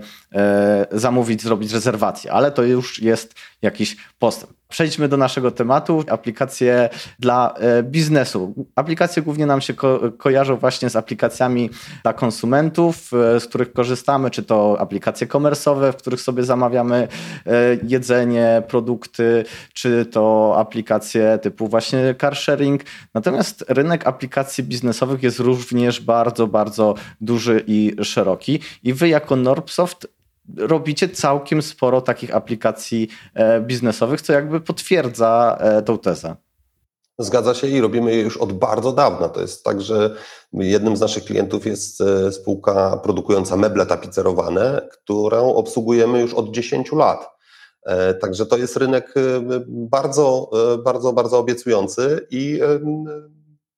zamówić, 0.91 1.41
zrobić 1.41 1.73
rezerwację, 1.73 2.31
ale 2.31 2.51
to 2.51 2.63
już 2.63 3.01
jest 3.01 3.35
jakiś 3.61 3.97
postęp. 4.19 4.53
Przejdźmy 4.69 5.07
do 5.07 5.17
naszego 5.17 5.51
tematu. 5.51 6.03
Aplikacje 6.09 6.89
dla 7.19 7.53
e, 7.57 7.83
biznesu. 7.83 8.67
Aplikacje 8.75 9.21
głównie 9.23 9.45
nam 9.45 9.61
się 9.61 9.73
ko 9.73 9.99
kojarzą 10.17 10.55
właśnie 10.55 10.89
z 10.89 10.95
aplikacjami 10.95 11.69
dla 12.03 12.13
konsumentów, 12.13 13.11
e, 13.13 13.39
z 13.39 13.45
których 13.45 13.73
korzystamy, 13.73 14.31
czy 14.31 14.43
to 14.43 14.77
aplikacje 14.79 15.27
komersowe, 15.27 15.93
w 15.93 15.95
których 15.95 16.21
sobie 16.21 16.43
zamawiamy 16.43 17.07
jedzenie, 17.83 18.63
produkty, 18.67 19.45
czy 19.73 20.05
to 20.05 20.55
aplikacje 20.57 21.39
typu 21.41 21.67
właśnie 21.67 22.15
car 22.21 22.35
sharing. 22.35 22.81
Natomiast 23.13 23.65
rynek 23.67 24.07
aplikacji 24.07 24.63
biznesowych 24.63 25.23
jest 25.23 25.39
również 25.39 26.01
bardzo, 26.01 26.47
bardzo 26.47 26.95
duży 27.21 27.63
i 27.67 27.95
szeroki. 28.03 28.59
I 28.83 28.93
wy 28.93 29.07
jako 29.09 29.35
Norbsoft 29.35 30.04
robicie 30.57 31.09
całkiem 31.09 31.61
sporo 31.61 32.01
takich 32.01 32.35
aplikacji 32.35 33.07
e, 33.33 33.61
biznesowych, 33.61 34.21
co 34.21 34.33
jakby 34.33 34.61
potwierdza 34.61 35.57
e, 35.59 35.81
tą 35.81 35.97
tezę. 35.97 36.35
Zgadza 37.19 37.53
się 37.53 37.67
i 37.67 37.81
robimy 37.81 38.15
je 38.15 38.21
już 38.21 38.37
od 38.37 38.53
bardzo 38.53 38.91
dawna. 38.91 39.29
To 39.29 39.41
jest 39.41 39.63
tak, 39.63 39.81
że 39.81 40.15
jednym 40.53 40.97
z 40.97 40.99
naszych 40.99 41.23
klientów 41.25 41.65
jest 41.65 42.01
e, 42.01 42.31
spółka 42.31 42.97
produkująca 42.97 43.57
meble 43.57 43.85
tapicerowane, 43.85 44.89
którą 44.91 45.53
obsługujemy 45.53 46.21
już 46.21 46.33
od 46.33 46.51
10 46.51 46.91
lat. 46.91 47.35
Także 48.21 48.45
to 48.45 48.57
jest 48.57 48.77
rynek 48.77 49.13
bardzo, 49.67 50.51
bardzo, 50.83 51.13
bardzo 51.13 51.39
obiecujący 51.39 52.27
i 52.31 52.59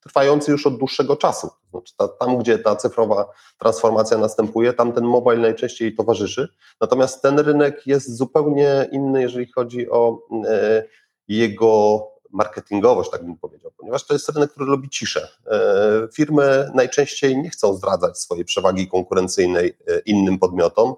trwający 0.08 0.52
już 0.52 0.68
od 0.68 0.78
dłuższego 0.78 1.16
czasu. 1.16 1.50
Znaczy, 1.72 1.94
tam, 2.20 2.38
gdzie 2.38 2.60
ta 2.60 2.76
cyfrowa 2.76 3.32
transformacja 3.60 4.18
następuje, 4.18 4.74
tam 4.74 4.94
ten 4.94 5.04
mobile 5.04 5.38
najczęściej 5.38 5.96
towarzyszy. 5.96 6.48
Natomiast 6.82 7.22
ten 7.22 7.40
rynek 7.40 7.88
jest 7.88 8.18
zupełnie 8.18 8.90
inny, 8.92 9.22
jeżeli 9.22 9.52
chodzi 9.52 9.90
o 9.90 10.20
e, 10.48 10.84
jego 11.28 12.04
marketingowość, 12.32 13.12
tak 13.12 13.26
bym 13.26 13.38
powiedział, 13.38 13.72
ponieważ 13.78 14.06
to 14.06 14.14
jest 14.14 14.30
rynek, 14.30 14.52
który 14.52 14.66
lubi 14.66 14.90
ciszę. 14.90 15.28
E, 15.48 16.08
firmy 16.14 16.72
najczęściej 16.76 17.38
nie 17.38 17.50
chcą 17.50 17.74
zdradzać 17.74 18.20
swojej 18.20 18.46
przewagi 18.46 18.88
konkurencyjnej 18.88 19.78
e, 19.88 20.00
innym 20.00 20.40
podmiotom 20.40 20.94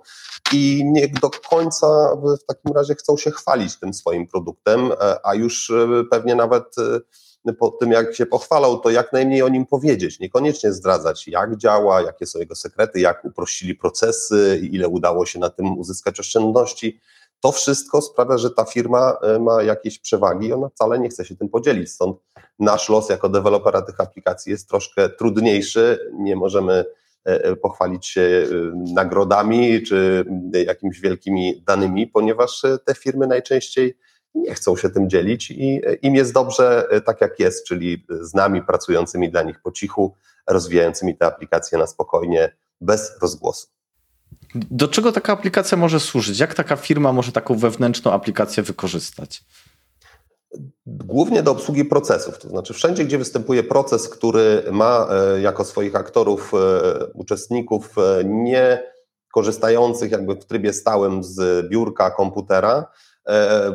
i 0.54 0.82
nie 0.86 1.08
do 1.08 1.30
końca 1.30 1.88
w 2.16 2.46
takim 2.46 2.72
razie 2.76 2.96
chcą 2.96 3.18
się 3.18 3.32
chwalić 3.32 3.80
tym 3.80 3.94
swoim 3.94 4.28
produktem, 4.28 4.92
a 5.24 5.36
już 5.36 5.72
pewnie 6.12 6.36
nawet 6.36 6.76
po 7.60 7.72
tym, 7.72 7.91
jak 7.91 8.15
się 8.15 8.25
pochwalał, 8.25 8.79
to 8.79 8.89
jak 8.89 9.13
najmniej 9.13 9.41
o 9.41 9.50
nim 9.50 9.65
powiedzieć, 9.65 10.19
niekoniecznie 10.19 10.74
zdradzać, 10.74 11.27
jak 11.27 11.58
działa, 11.58 12.01
jakie 12.01 12.25
są 12.25 12.39
jego 12.39 12.55
sekrety, 12.55 13.00
jak 13.00 13.25
uprościli 13.25 13.75
procesy, 13.75 14.60
ile 14.72 14.88
udało 14.88 15.25
się 15.25 15.39
na 15.39 15.50
tym 15.50 15.77
uzyskać 15.79 16.19
oszczędności. 16.19 17.00
To 17.39 17.51
wszystko 17.51 18.01
sprawia, 18.01 18.38
że 18.38 18.51
ta 18.51 18.65
firma 18.65 19.17
e, 19.22 19.39
ma 19.39 19.63
jakieś 19.63 20.00
przewagi 20.00 20.48
i 20.48 20.53
ona 20.53 20.69
wcale 20.69 21.00
nie 21.00 21.10
chce 21.10 21.25
się 21.25 21.36
tym 21.36 21.50
podzielić. 21.50 21.91
Stąd 21.91 22.17
nasz 22.60 22.89
los 22.89 23.10
jako 23.10 23.29
dewelopera 23.29 23.81
tych 23.81 24.00
aplikacji 24.00 24.51
jest 24.51 24.69
troszkę 24.69 25.10
trudniejszy. 25.10 26.12
Nie 26.13 26.36
możemy 26.36 26.74
e, 26.74 26.86
e, 27.25 27.55
pochwalić 27.55 28.08
się 28.08 28.48
nagrodami 28.93 29.84
czy 29.84 30.25
jakimiś 30.65 31.01
wielkimi 31.01 31.63
danymi, 31.67 32.08
ponieważ 32.08 32.62
te 32.86 32.96
firmy 32.96 33.27
najczęściej 33.27 33.98
nie 34.36 34.53
chcą 34.53 34.77
się 34.77 34.89
tym 34.89 35.09
dzielić 35.09 35.51
i 35.51 35.81
im 36.01 36.15
jest 36.15 36.33
dobrze 36.33 36.88
tak 37.05 37.21
jak 37.21 37.39
jest, 37.39 37.67
czyli 37.67 38.05
z 38.21 38.33
nami 38.33 38.63
pracującymi 38.63 39.31
dla 39.31 39.43
nich 39.43 39.62
po 39.62 39.71
cichu, 39.71 40.15
rozwijającymi 40.48 41.17
te 41.17 41.25
aplikacje 41.25 41.77
na 41.77 41.88
spokojnie, 41.88 42.55
bez 42.81 43.21
rozgłosu. 43.21 43.67
Do 44.55 44.88
czego 44.88 45.12
taka 45.12 45.33
aplikacja 45.33 45.77
może 45.77 46.00
służyć? 46.00 46.39
Jak 46.39 46.53
taka 46.53 46.75
firma 46.75 47.13
może 47.13 47.31
taką 47.31 47.55
wewnętrzną 47.55 48.12
aplikację 48.12 48.63
wykorzystać? 48.63 49.43
Głównie 50.86 51.43
do 51.43 51.51
obsługi 51.51 51.86
procesów, 51.86 52.39
to 52.39 52.50
znaczy 52.50 52.74
wszędzie, 52.74 53.05
gdzie 53.05 53.17
występuje 53.17 53.63
proces, 53.63 54.09
który 54.09 54.63
ma 54.71 55.07
e, 55.12 55.41
jako 55.41 55.65
swoich 55.65 55.95
aktorów, 55.95 56.51
e, 56.53 57.05
uczestników 57.13 57.98
e, 57.98 58.24
nie 58.25 58.83
korzystających 59.33 60.12
jakby 60.12 60.36
w 60.36 60.45
trybie 60.45 60.74
stałym 60.74 61.24
z 61.24 61.69
biurka 61.69 62.12
komputera, 62.12 62.86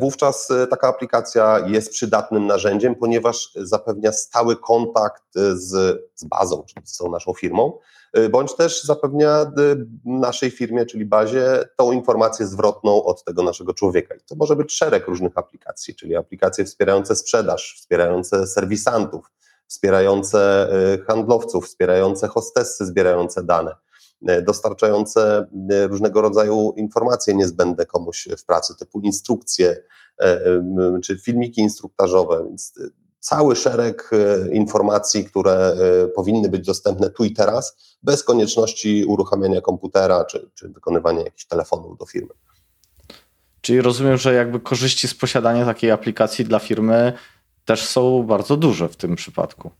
wówczas 0.00 0.48
taka 0.70 0.88
aplikacja 0.88 1.58
jest 1.66 1.90
przydatnym 1.90 2.46
narzędziem, 2.46 2.94
ponieważ 2.94 3.50
zapewnia 3.54 4.12
stały 4.12 4.56
kontakt 4.56 5.22
z, 5.54 6.00
z 6.14 6.24
bazą, 6.24 6.64
czyli 6.66 6.86
z 6.86 6.96
tą 6.96 7.10
naszą 7.10 7.32
firmą, 7.34 7.78
bądź 8.30 8.54
też 8.56 8.84
zapewnia 8.84 9.52
naszej 10.04 10.50
firmie, 10.50 10.86
czyli 10.86 11.04
bazie, 11.04 11.68
tą 11.76 11.92
informację 11.92 12.46
zwrotną 12.46 13.04
od 13.04 13.24
tego 13.24 13.42
naszego 13.42 13.74
człowieka. 13.74 14.14
I 14.14 14.20
to 14.20 14.34
może 14.34 14.56
być 14.56 14.72
szereg 14.72 15.06
różnych 15.06 15.38
aplikacji, 15.38 15.94
czyli 15.94 16.16
aplikacje 16.16 16.64
wspierające 16.64 17.16
sprzedaż, 17.16 17.74
wspierające 17.76 18.46
serwisantów, 18.46 19.30
wspierające 19.66 20.68
handlowców, 21.06 21.66
wspierające 21.66 22.28
hostessy 22.28 22.86
zbierające 22.86 23.42
dane 23.42 23.74
dostarczające 24.42 25.46
różnego 25.88 26.20
rodzaju 26.20 26.74
informacje 26.76 27.34
niezbędne 27.34 27.86
komuś 27.86 28.28
w 28.38 28.44
pracy, 28.44 28.74
typu 28.78 29.00
instrukcje 29.00 29.76
czy 31.02 31.18
filmiki 31.18 31.60
instruktażowe. 31.60 32.44
Więc 32.48 32.72
cały 33.24 33.56
szereg 33.56 34.10
e, 34.12 34.54
informacji, 34.54 35.24
które 35.24 35.52
e, 35.52 36.08
powinny 36.08 36.48
być 36.48 36.66
dostępne 36.66 37.10
tu 37.10 37.24
i 37.24 37.32
teraz, 37.32 37.76
bez 38.02 38.24
konieczności 38.24 39.04
uruchamiania 39.04 39.60
komputera 39.60 40.24
czy, 40.24 40.50
czy 40.54 40.68
wykonywania 40.68 41.24
jakichś 41.24 41.46
telefonów 41.46 41.98
do 41.98 42.06
firmy. 42.06 42.34
Czyli 43.60 43.80
rozumiem, 43.80 44.16
że 44.16 44.34
jakby 44.34 44.60
korzyści 44.60 45.08
z 45.08 45.14
posiadania 45.14 45.64
takiej 45.64 45.90
aplikacji 45.90 46.44
dla 46.44 46.58
firmy 46.58 47.12
też 47.64 47.86
są 47.86 48.22
bardzo 48.22 48.56
duże 48.56 48.88
w 48.88 48.96
tym 48.96 49.16
przypadku. 49.16 49.70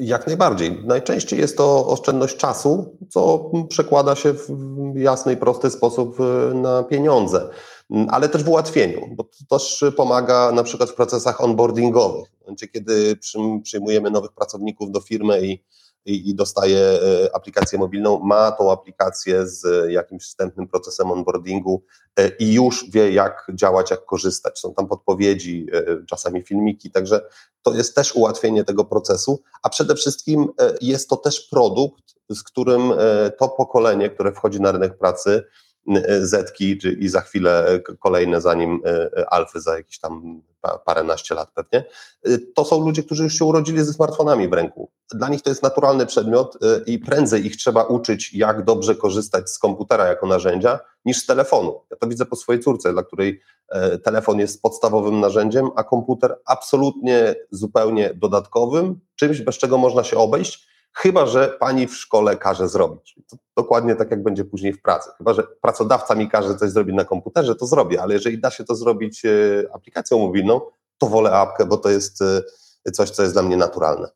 Jak 0.00 0.26
najbardziej. 0.26 0.82
Najczęściej 0.84 1.38
jest 1.38 1.56
to 1.56 1.86
oszczędność 1.86 2.36
czasu, 2.36 2.96
co 3.08 3.50
przekłada 3.68 4.14
się 4.14 4.32
w 4.32 4.48
jasny 4.94 5.32
i 5.32 5.36
prosty 5.36 5.70
sposób 5.70 6.20
e, 6.20 6.54
na 6.54 6.82
pieniądze. 6.82 7.48
Mm, 7.90 8.06
ale 8.10 8.28
też 8.28 8.44
w 8.44 8.48
ułatwieniu, 8.48 9.00
bo 9.10 9.24
to 9.24 9.58
też 9.58 9.84
pomaga 9.96 10.52
na 10.52 10.62
przykład 10.62 10.90
w 10.90 10.94
procesach 10.94 11.40
onboardingowych. 11.40 12.28
W 12.28 12.40
momencie, 12.40 12.68
kiedy 12.68 13.18
przyjmujemy 13.62 14.10
nowych 14.10 14.32
pracowników 14.32 14.90
do 14.90 15.00
firmy 15.00 15.46
i, 15.46 15.64
i, 16.08 16.30
i 16.30 16.34
dostaje 16.34 16.78
e, 16.78 17.36
aplikację 17.36 17.78
mobilną, 17.78 18.18
ma 18.18 18.52
tą 18.52 18.72
aplikację 18.72 19.46
z 19.46 19.90
jakimś 19.90 20.22
wstępnym 20.22 20.68
procesem 20.68 21.10
onboardingu 21.10 21.82
e, 22.16 22.28
i 22.28 22.52
już 22.52 22.90
wie, 22.90 23.12
jak 23.12 23.46
działać, 23.54 23.90
jak 23.90 24.04
korzystać. 24.04 24.58
Są 24.58 24.74
tam 24.74 24.88
podpowiedzi, 24.88 25.66
e, 25.72 26.04
czasami 26.06 26.42
filmiki, 26.42 26.90
także 26.90 27.20
to 27.62 27.74
jest 27.74 27.94
też 27.94 28.14
ułatwienie 28.14 28.64
tego 28.64 28.84
procesu, 28.84 29.42
a 29.62 29.68
przede 29.68 29.94
wszystkim 29.94 30.48
jest 30.80 31.08
to 31.08 31.16
też 31.16 31.40
produkt, 31.40 32.14
z 32.30 32.42
którym 32.42 32.92
to 33.38 33.48
pokolenie, 33.48 34.10
które 34.10 34.32
wchodzi 34.32 34.60
na 34.60 34.72
rynek 34.72 34.98
pracy, 34.98 35.44
Zetki 36.20 36.78
i 36.98 37.08
za 37.08 37.20
chwilę 37.20 37.80
kolejne 37.98 38.40
zanim 38.40 38.80
e, 38.84 39.10
e, 39.18 39.32
Alfy 39.32 39.60
za 39.60 39.76
jakieś 39.76 39.98
tam 39.98 40.42
paręnaście 40.84 41.34
lat 41.34 41.50
pewnie. 41.54 41.84
E, 42.24 42.38
to 42.54 42.64
są 42.64 42.84
ludzie, 42.84 43.02
którzy 43.02 43.24
już 43.24 43.38
się 43.38 43.44
urodzili 43.44 43.84
ze 43.84 43.92
smartfonami 43.92 44.48
w 44.48 44.52
ręku. 44.52 44.90
Dla 45.14 45.28
nich 45.28 45.42
to 45.42 45.50
jest 45.50 45.62
naturalny 45.62 46.06
przedmiot 46.06 46.58
i 46.86 46.98
prędzej 46.98 47.46
ich 47.46 47.56
trzeba 47.56 47.82
uczyć, 47.84 48.34
jak 48.34 48.64
dobrze 48.64 48.94
korzystać 48.94 49.50
z 49.50 49.58
komputera 49.58 50.06
jako 50.06 50.26
narzędzia, 50.26 50.80
niż 51.04 51.18
z 51.18 51.26
telefonu. 51.26 51.80
Ja 51.90 51.96
to 51.96 52.06
widzę 52.06 52.26
po 52.26 52.36
swojej 52.36 52.62
córce, 52.62 52.92
dla 52.92 53.02
której 53.02 53.40
telefon 54.04 54.38
jest 54.38 54.62
podstawowym 54.62 55.20
narzędziem, 55.20 55.68
a 55.76 55.84
komputer 55.84 56.36
absolutnie 56.44 57.34
zupełnie 57.50 58.14
dodatkowym, 58.14 59.00
czymś, 59.16 59.40
bez 59.40 59.58
czego 59.58 59.78
można 59.78 60.04
się 60.04 60.16
obejść 60.16 60.68
chyba 60.98 61.26
że 61.26 61.48
pani 61.48 61.86
w 61.86 61.96
szkole 61.96 62.36
każe 62.36 62.68
zrobić. 62.68 63.14
To 63.30 63.36
dokładnie 63.56 63.96
tak, 63.96 64.10
jak 64.10 64.22
będzie 64.22 64.44
później 64.44 64.72
w 64.72 64.82
pracy. 64.82 65.10
Chyba, 65.18 65.34
że 65.34 65.42
pracodawca 65.60 66.14
mi 66.14 66.28
każe 66.28 66.56
coś 66.56 66.70
zrobić 66.70 66.96
na 66.96 67.04
komputerze, 67.04 67.54
to 67.54 67.66
zrobię, 67.66 68.02
ale 68.02 68.14
jeżeli 68.14 68.40
da 68.40 68.50
się 68.50 68.64
to 68.64 68.74
zrobić 68.74 69.24
e, 69.24 69.30
aplikacją 69.74 70.18
mobilną, 70.18 70.60
to 70.98 71.06
wolę 71.06 71.32
apkę, 71.32 71.66
bo 71.66 71.76
to 71.76 71.90
jest 71.90 72.22
e, 72.86 72.90
coś, 72.92 73.10
co 73.10 73.22
jest 73.22 73.34
dla 73.34 73.42
mnie 73.42 73.56
naturalne. 73.56 74.08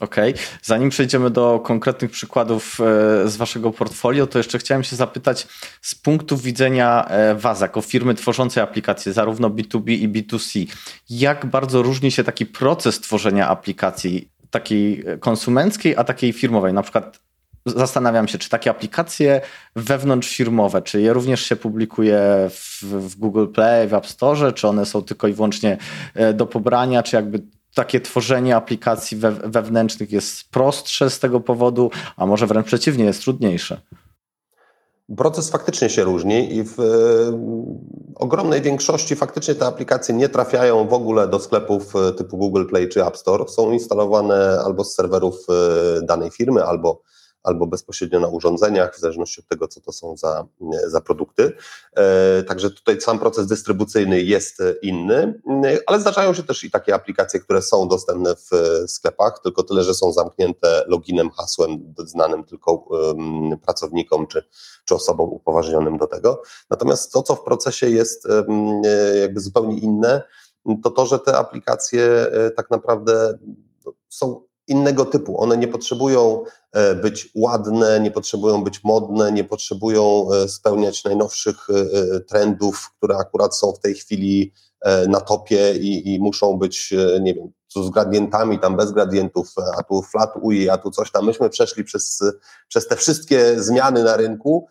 Okej. 0.00 0.32
Okay. 0.32 0.44
Zanim 0.62 0.90
przejdziemy 0.90 1.30
do 1.30 1.60
konkretnych 1.64 2.10
przykładów 2.10 2.78
e, 2.80 3.28
z 3.28 3.36
Waszego 3.36 3.70
portfolio, 3.70 4.26
to 4.26 4.38
jeszcze 4.38 4.58
chciałem 4.58 4.84
się 4.84 4.96
zapytać 4.96 5.46
z 5.82 5.94
punktu 5.94 6.36
widzenia 6.36 7.08
Was, 7.36 7.60
jako 7.60 7.80
firmy 7.80 8.14
tworzącej 8.14 8.62
aplikacje, 8.62 9.12
zarówno 9.12 9.50
B2B 9.50 9.90
i 9.90 10.08
B2C, 10.08 10.66
jak 11.10 11.46
bardzo 11.46 11.82
różni 11.82 12.10
się 12.10 12.24
taki 12.24 12.46
proces 12.46 13.00
tworzenia 13.00 13.48
aplikacji 13.48 14.31
takiej 14.52 15.04
konsumenckiej, 15.20 15.96
a 15.96 16.04
takiej 16.04 16.32
firmowej. 16.32 16.72
Na 16.72 16.82
przykład 16.82 17.20
zastanawiam 17.66 18.28
się, 18.28 18.38
czy 18.38 18.48
takie 18.48 18.70
aplikacje 18.70 19.40
wewnątrzfirmowe, 19.76 20.82
czy 20.82 21.00
je 21.00 21.12
również 21.12 21.44
się 21.44 21.56
publikuje 21.56 22.20
w, 22.50 22.82
w, 22.82 23.16
Google 23.16 23.46
Play, 23.46 23.88
w 23.88 23.94
App 23.94 24.06
Store, 24.06 24.52
czy 24.52 24.68
one 24.68 24.86
są 24.86 25.02
tylko 25.02 25.28
i 25.28 25.32
wyłącznie 25.32 25.78
e, 26.14 26.32
do 26.32 26.46
pobrania, 26.46 27.02
czy 27.02 27.16
jakby 27.16 27.40
takie 27.74 28.00
tworzenie 28.00 28.56
aplikacji 28.56 29.16
we, 29.16 29.30
wewnętrznych 29.30 30.12
jest 30.12 30.50
prostsze 30.50 31.10
z 31.10 31.18
tego 31.18 31.40
powodu, 31.40 31.90
a 32.16 32.26
może 32.26 32.46
wręcz 32.46 32.66
przeciwnie, 32.66 33.04
jest 33.04 33.22
trudniejsze. 33.22 33.80
Proces 35.16 35.50
faktycznie 35.50 35.90
się 35.90 36.04
różni 36.04 36.56
i 36.56 36.64
w 36.64 36.80
e, 36.80 36.84
ogromnej 38.14 38.62
większości 38.62 39.16
faktycznie 39.16 39.54
te 39.54 39.66
aplikacje 39.66 40.14
nie 40.14 40.28
trafiają 40.28 40.88
w 40.88 40.92
ogóle 40.92 41.28
do 41.28 41.40
sklepów 41.40 41.96
e, 41.96 42.12
typu 42.12 42.38
Google 42.38 42.66
Play 42.66 42.88
czy 42.88 43.06
App 43.06 43.16
Store. 43.16 43.48
Są 43.48 43.70
instalowane 43.70 44.60
albo 44.64 44.84
z 44.84 44.94
serwerów 44.94 45.34
e, 45.48 46.02
danej 46.02 46.30
firmy, 46.30 46.64
albo 46.64 47.02
albo 47.42 47.66
bezpośrednio 47.66 48.20
na 48.20 48.28
urządzeniach, 48.28 48.96
w 48.96 49.00
zależności 49.00 49.40
od 49.40 49.48
tego, 49.48 49.68
co 49.68 49.80
to 49.80 49.92
są 49.92 50.16
za, 50.16 50.46
za 50.86 51.00
produkty. 51.00 51.52
E, 51.96 52.42
także 52.42 52.70
tutaj 52.70 53.00
sam 53.00 53.18
proces 53.18 53.46
dystrybucyjny 53.46 54.22
jest 54.22 54.62
inny, 54.82 55.40
ale 55.86 56.00
zdarzają 56.00 56.34
się 56.34 56.42
też 56.42 56.64
i 56.64 56.70
takie 56.70 56.94
aplikacje, 56.94 57.40
które 57.40 57.62
są 57.62 57.88
dostępne 57.88 58.34
w 58.36 58.50
sklepach, 58.86 59.40
tylko 59.42 59.62
tyle, 59.62 59.82
że 59.82 59.94
są 59.94 60.12
zamknięte 60.12 60.84
loginem, 60.86 61.30
hasłem 61.30 61.94
znanym 61.98 62.44
tylko 62.44 62.88
pracownikom 63.62 64.26
czy, 64.26 64.44
czy 64.84 64.94
osobom 64.94 65.30
upoważnionym 65.30 65.98
do 65.98 66.06
tego. 66.06 66.42
Natomiast 66.70 67.12
to, 67.12 67.22
co 67.22 67.34
w 67.34 67.44
procesie 67.44 67.90
jest 67.90 68.28
jakby 69.20 69.40
zupełnie 69.40 69.78
inne, 69.78 70.22
to 70.82 70.90
to, 70.90 71.06
że 71.06 71.18
te 71.18 71.38
aplikacje 71.38 72.02
e, 72.04 72.50
tak 72.50 72.70
naprawdę 72.70 73.38
no, 73.86 73.92
są 74.08 74.42
innego 74.66 75.04
typu. 75.04 75.40
One 75.40 75.56
nie 75.56 75.68
potrzebują 75.68 76.44
być 77.02 77.30
ładne, 77.34 78.00
nie 78.00 78.10
potrzebują 78.10 78.64
być 78.64 78.84
modne, 78.84 79.32
nie 79.32 79.44
potrzebują 79.44 80.32
e, 80.32 80.48
spełniać 80.48 81.04
najnowszych 81.04 81.66
e, 81.70 82.20
trendów, 82.20 82.90
które 82.98 83.16
akurat 83.16 83.56
są 83.56 83.72
w 83.72 83.80
tej 83.80 83.94
chwili 83.94 84.52
na 85.08 85.20
topie 85.20 85.74
i, 85.74 86.14
i 86.14 86.20
muszą 86.20 86.58
być, 86.58 86.94
nie 87.20 87.34
wiem, 87.34 87.52
z 87.76 87.90
gradientami, 87.90 88.58
tam 88.58 88.76
bez 88.76 88.92
gradientów, 88.92 89.54
a 89.78 89.82
tu 89.82 90.02
flat 90.02 90.30
UI, 90.40 90.68
a 90.68 90.78
tu 90.78 90.90
coś 90.90 91.10
tam. 91.10 91.26
Myśmy 91.26 91.50
przeszli 91.50 91.84
przez, 91.84 92.20
przez 92.68 92.86
te 92.86 92.96
wszystkie 92.96 93.62
zmiany 93.62 94.04
na 94.04 94.16
rynku 94.16 94.66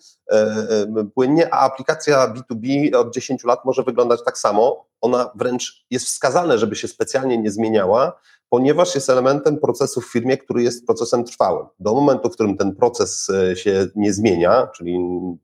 płynnie, 1.15 1.53
a 1.53 1.59
aplikacja 1.59 2.33
B2B 2.33 2.95
od 2.95 3.13
10 3.13 3.43
lat 3.43 3.65
może 3.65 3.83
wyglądać 3.83 4.19
tak 4.25 4.37
samo. 4.37 4.85
Ona 5.01 5.31
wręcz 5.35 5.85
jest 5.89 6.05
wskazane, 6.05 6.57
żeby 6.57 6.75
się 6.75 6.87
specjalnie 6.87 7.37
nie 7.37 7.51
zmieniała, 7.51 8.19
ponieważ 8.49 8.95
jest 8.95 9.09
elementem 9.09 9.59
procesu 9.59 10.01
w 10.01 10.11
firmie, 10.11 10.37
który 10.37 10.63
jest 10.63 10.85
procesem 10.85 11.23
trwałym. 11.23 11.65
Do 11.79 11.93
momentu, 11.93 12.29
w 12.29 12.33
którym 12.33 12.57
ten 12.57 12.75
proces 12.75 13.29
e, 13.29 13.55
się 13.55 13.87
nie 13.95 14.13
zmienia, 14.13 14.67
czyli 14.67 14.99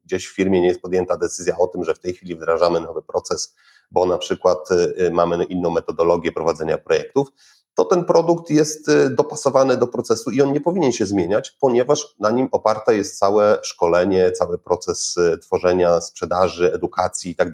gdzieś 0.06 0.28
w 0.28 0.36
firmie 0.36 0.62
nie 0.62 0.68
jest 0.68 0.82
podjęta 0.82 1.18
decyzja 1.18 1.58
o 1.58 1.68
tym, 1.68 1.84
że 1.84 1.94
w 1.94 2.00
tej 2.00 2.14
chwili 2.14 2.36
wdrażamy 2.36 2.80
nowy 2.80 3.02
proces, 3.02 3.56
bo 3.92 4.06
na 4.06 4.18
przykład 4.18 4.70
e, 4.98 5.12
mamy 5.12 5.44
inną 5.44 5.70
metodologię 5.70 6.32
prowadzenia 6.32 6.78
projektów, 6.78 7.28
to 7.78 7.86
ten 7.86 8.06
produkt 8.06 8.50
jest 8.50 8.90
e, 8.90 9.10
dopasowany 9.10 9.78
do 9.78 9.88
procesu 9.88 10.32
i 10.32 10.42
on 10.42 10.54
nie 10.54 10.62
powinien 10.62 10.92
się 10.92 11.06
zmieniać, 11.06 11.52
ponieważ 11.52 12.16
na 12.20 12.32
nim 12.32 12.50
oparte 12.52 12.98
jest 12.98 13.20
całe 13.20 13.58
szkolenie, 13.64 14.32
cały 14.32 14.58
proces 14.58 15.16
tworzenia, 15.42 16.02
sprzedaży, 16.02 16.74
edukacji 16.74 17.32
i 17.32 17.36
tak. 17.36 17.52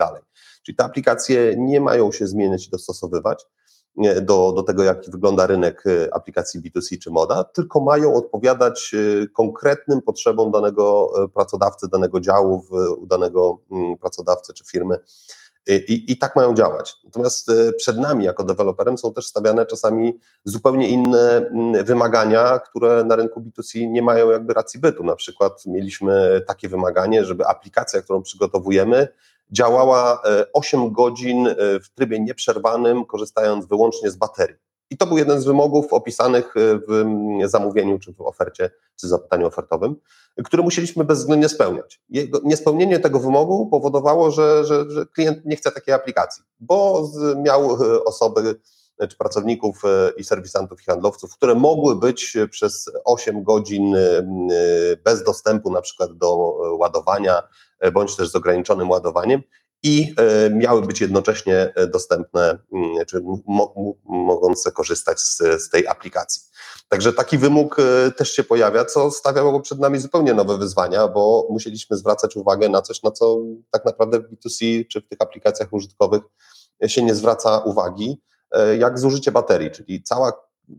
Czyli 0.64 0.76
te 0.76 0.84
aplikacje 0.84 1.56
nie 1.58 1.82
mają 1.82 2.12
się 2.12 2.28
zmieniać 2.28 2.68
i 2.68 2.70
dostosowywać 2.70 3.46
do, 4.22 4.52
do 4.52 4.64
tego, 4.64 4.84
jak 4.84 5.10
wygląda 5.10 5.48
rynek 5.48 5.86
y, 5.86 6.14
aplikacji 6.14 6.62
B2C 6.62 6.98
czy 7.00 7.12
moda, 7.12 7.44
tylko 7.44 7.80
mają 7.80 8.16
odpowiadać 8.16 8.92
y, 8.94 9.28
konkretnym 9.34 10.02
potrzebom 10.02 10.52
danego 10.52 11.14
y, 11.26 11.30
pracodawcy, 11.30 11.88
danego 11.88 12.20
działu, 12.20 12.66
danego 13.08 13.60
mm, 13.72 13.98
pracodawcy 13.98 14.54
czy 14.54 14.66
firmy. 14.66 15.00
I, 15.68 16.12
I, 16.12 16.18
tak 16.18 16.36
mają 16.36 16.54
działać. 16.54 16.96
Natomiast 17.04 17.52
przed 17.78 17.98
nami, 17.98 18.26
jako 18.26 18.44
deweloperem, 18.44 18.98
są 18.98 19.14
też 19.14 19.28
stawiane 19.28 19.66
czasami 19.66 20.20
zupełnie 20.44 20.90
inne 20.90 21.38
mm, 21.38 21.86
wymagania, 21.86 22.60
które 22.60 23.04
na 23.04 23.16
rynku 23.16 23.42
B2C 23.42 23.92
nie 23.92 24.02
mają 24.02 24.32
jakby 24.32 24.54
racji 24.54 24.80
bytu. 24.80 25.04
Na 25.04 25.16
przykład 25.16 25.66
mieliśmy 25.66 26.42
takie 26.48 26.70
wymaganie, 26.70 27.26
żeby 27.26 27.48
aplikacja, 27.48 28.02
którą 28.02 28.22
przygotowujemy, 28.22 29.08
działała 29.52 30.22
8 30.54 30.92
godzin 30.92 31.56
w 31.58 31.90
trybie 31.96 32.20
nieprzerwanym, 32.20 33.06
korzystając 33.06 33.66
wyłącznie 33.66 34.12
z 34.12 34.16
baterii. 34.16 34.63
I 34.94 34.98
to 34.98 35.06
był 35.08 35.18
jeden 35.18 35.42
z 35.42 35.46
wymogów 35.46 35.94
opisanych 35.94 36.58
e, 36.58 36.80
w 36.88 36.92
mm, 36.92 37.50
zamówieniu, 37.50 38.00
czy 38.00 38.14
w 38.14 38.22
ofercie, 38.22 38.70
czy 39.00 39.08
zapytaniu 39.08 39.48
ofertowym, 39.48 39.96
który 40.44 40.64
musieliśmy 40.64 41.04
bezwzględnie 41.04 41.50
spełniać. 41.50 42.02
Jego, 42.10 42.40
niespełnienie 42.44 43.00
tego 43.00 43.20
wymogu 43.20 43.68
powodowało, 43.68 44.32
że, 44.32 44.66
że, 44.66 44.92
że 44.92 45.06
klient 45.06 45.46
nie 45.46 45.56
chce 45.56 45.72
takiej 45.72 45.94
aplikacji, 45.94 46.44
bo 46.60 47.10
miał 47.38 47.84
e, 47.84 48.04
osoby 48.04 48.60
e, 49.00 49.08
czy 49.08 49.18
pracowników 49.18 49.82
i 50.18 50.24
serwisantów 50.24 50.82
i 50.82 50.86
handlowców, 50.86 51.34
które 51.34 51.56
mogły 51.56 51.96
być 51.96 52.38
przez 52.50 52.92
8 53.06 53.44
godzin 53.44 53.96
bez 55.04 55.24
dostępu 55.24 55.72
na 55.72 55.82
przykład 55.82 56.18
do 56.18 56.36
ładowania, 56.80 57.44
bądź 57.94 58.16
też 58.16 58.30
z 58.30 58.36
ograniczonym 58.36 58.90
ładowaniem 58.90 59.42
i 59.84 60.14
e, 60.18 60.50
miały 60.50 60.82
być 60.82 61.02
jednocześnie 61.02 61.74
e, 61.76 61.88
dostępne, 61.88 62.58
mm, 62.74 63.06
czy 63.08 63.24
mogące 64.06 64.72
korzystać 64.72 65.20
z, 65.20 65.38
z 65.38 65.70
tej 65.70 65.88
aplikacji. 65.88 66.42
Także 66.90 67.14
taki 67.14 67.38
wymóg 67.38 67.78
e, 67.80 68.12
też 68.12 68.32
się 68.32 68.44
pojawia, 68.44 68.86
co 68.86 69.12
stawiało 69.12 69.60
przed 69.60 69.80
nami 69.80 70.00
zupełnie 70.00 70.34
nowe 70.34 70.58
wyzwania, 70.58 71.08
bo 71.08 71.48
musieliśmy 71.50 71.98
zwracać 71.98 72.36
uwagę 72.36 72.70
na 72.70 72.82
coś, 72.82 73.04
na 73.04 73.12
co 73.12 73.38
tak 73.72 73.86
naprawdę 73.86 74.20
w 74.20 74.24
B2C 74.24 74.88
czy 74.88 75.02
w 75.02 75.08
tych 75.08 75.22
aplikacjach 75.22 75.74
użytkowych 75.74 76.22
się 76.88 77.04
nie 77.04 77.16
zwraca 77.16 77.58
uwagi, 77.58 78.22
jak 78.80 79.00
zużycie 79.00 79.32
baterii, 79.32 79.72
czyli 79.72 80.04
cała 80.04 80.34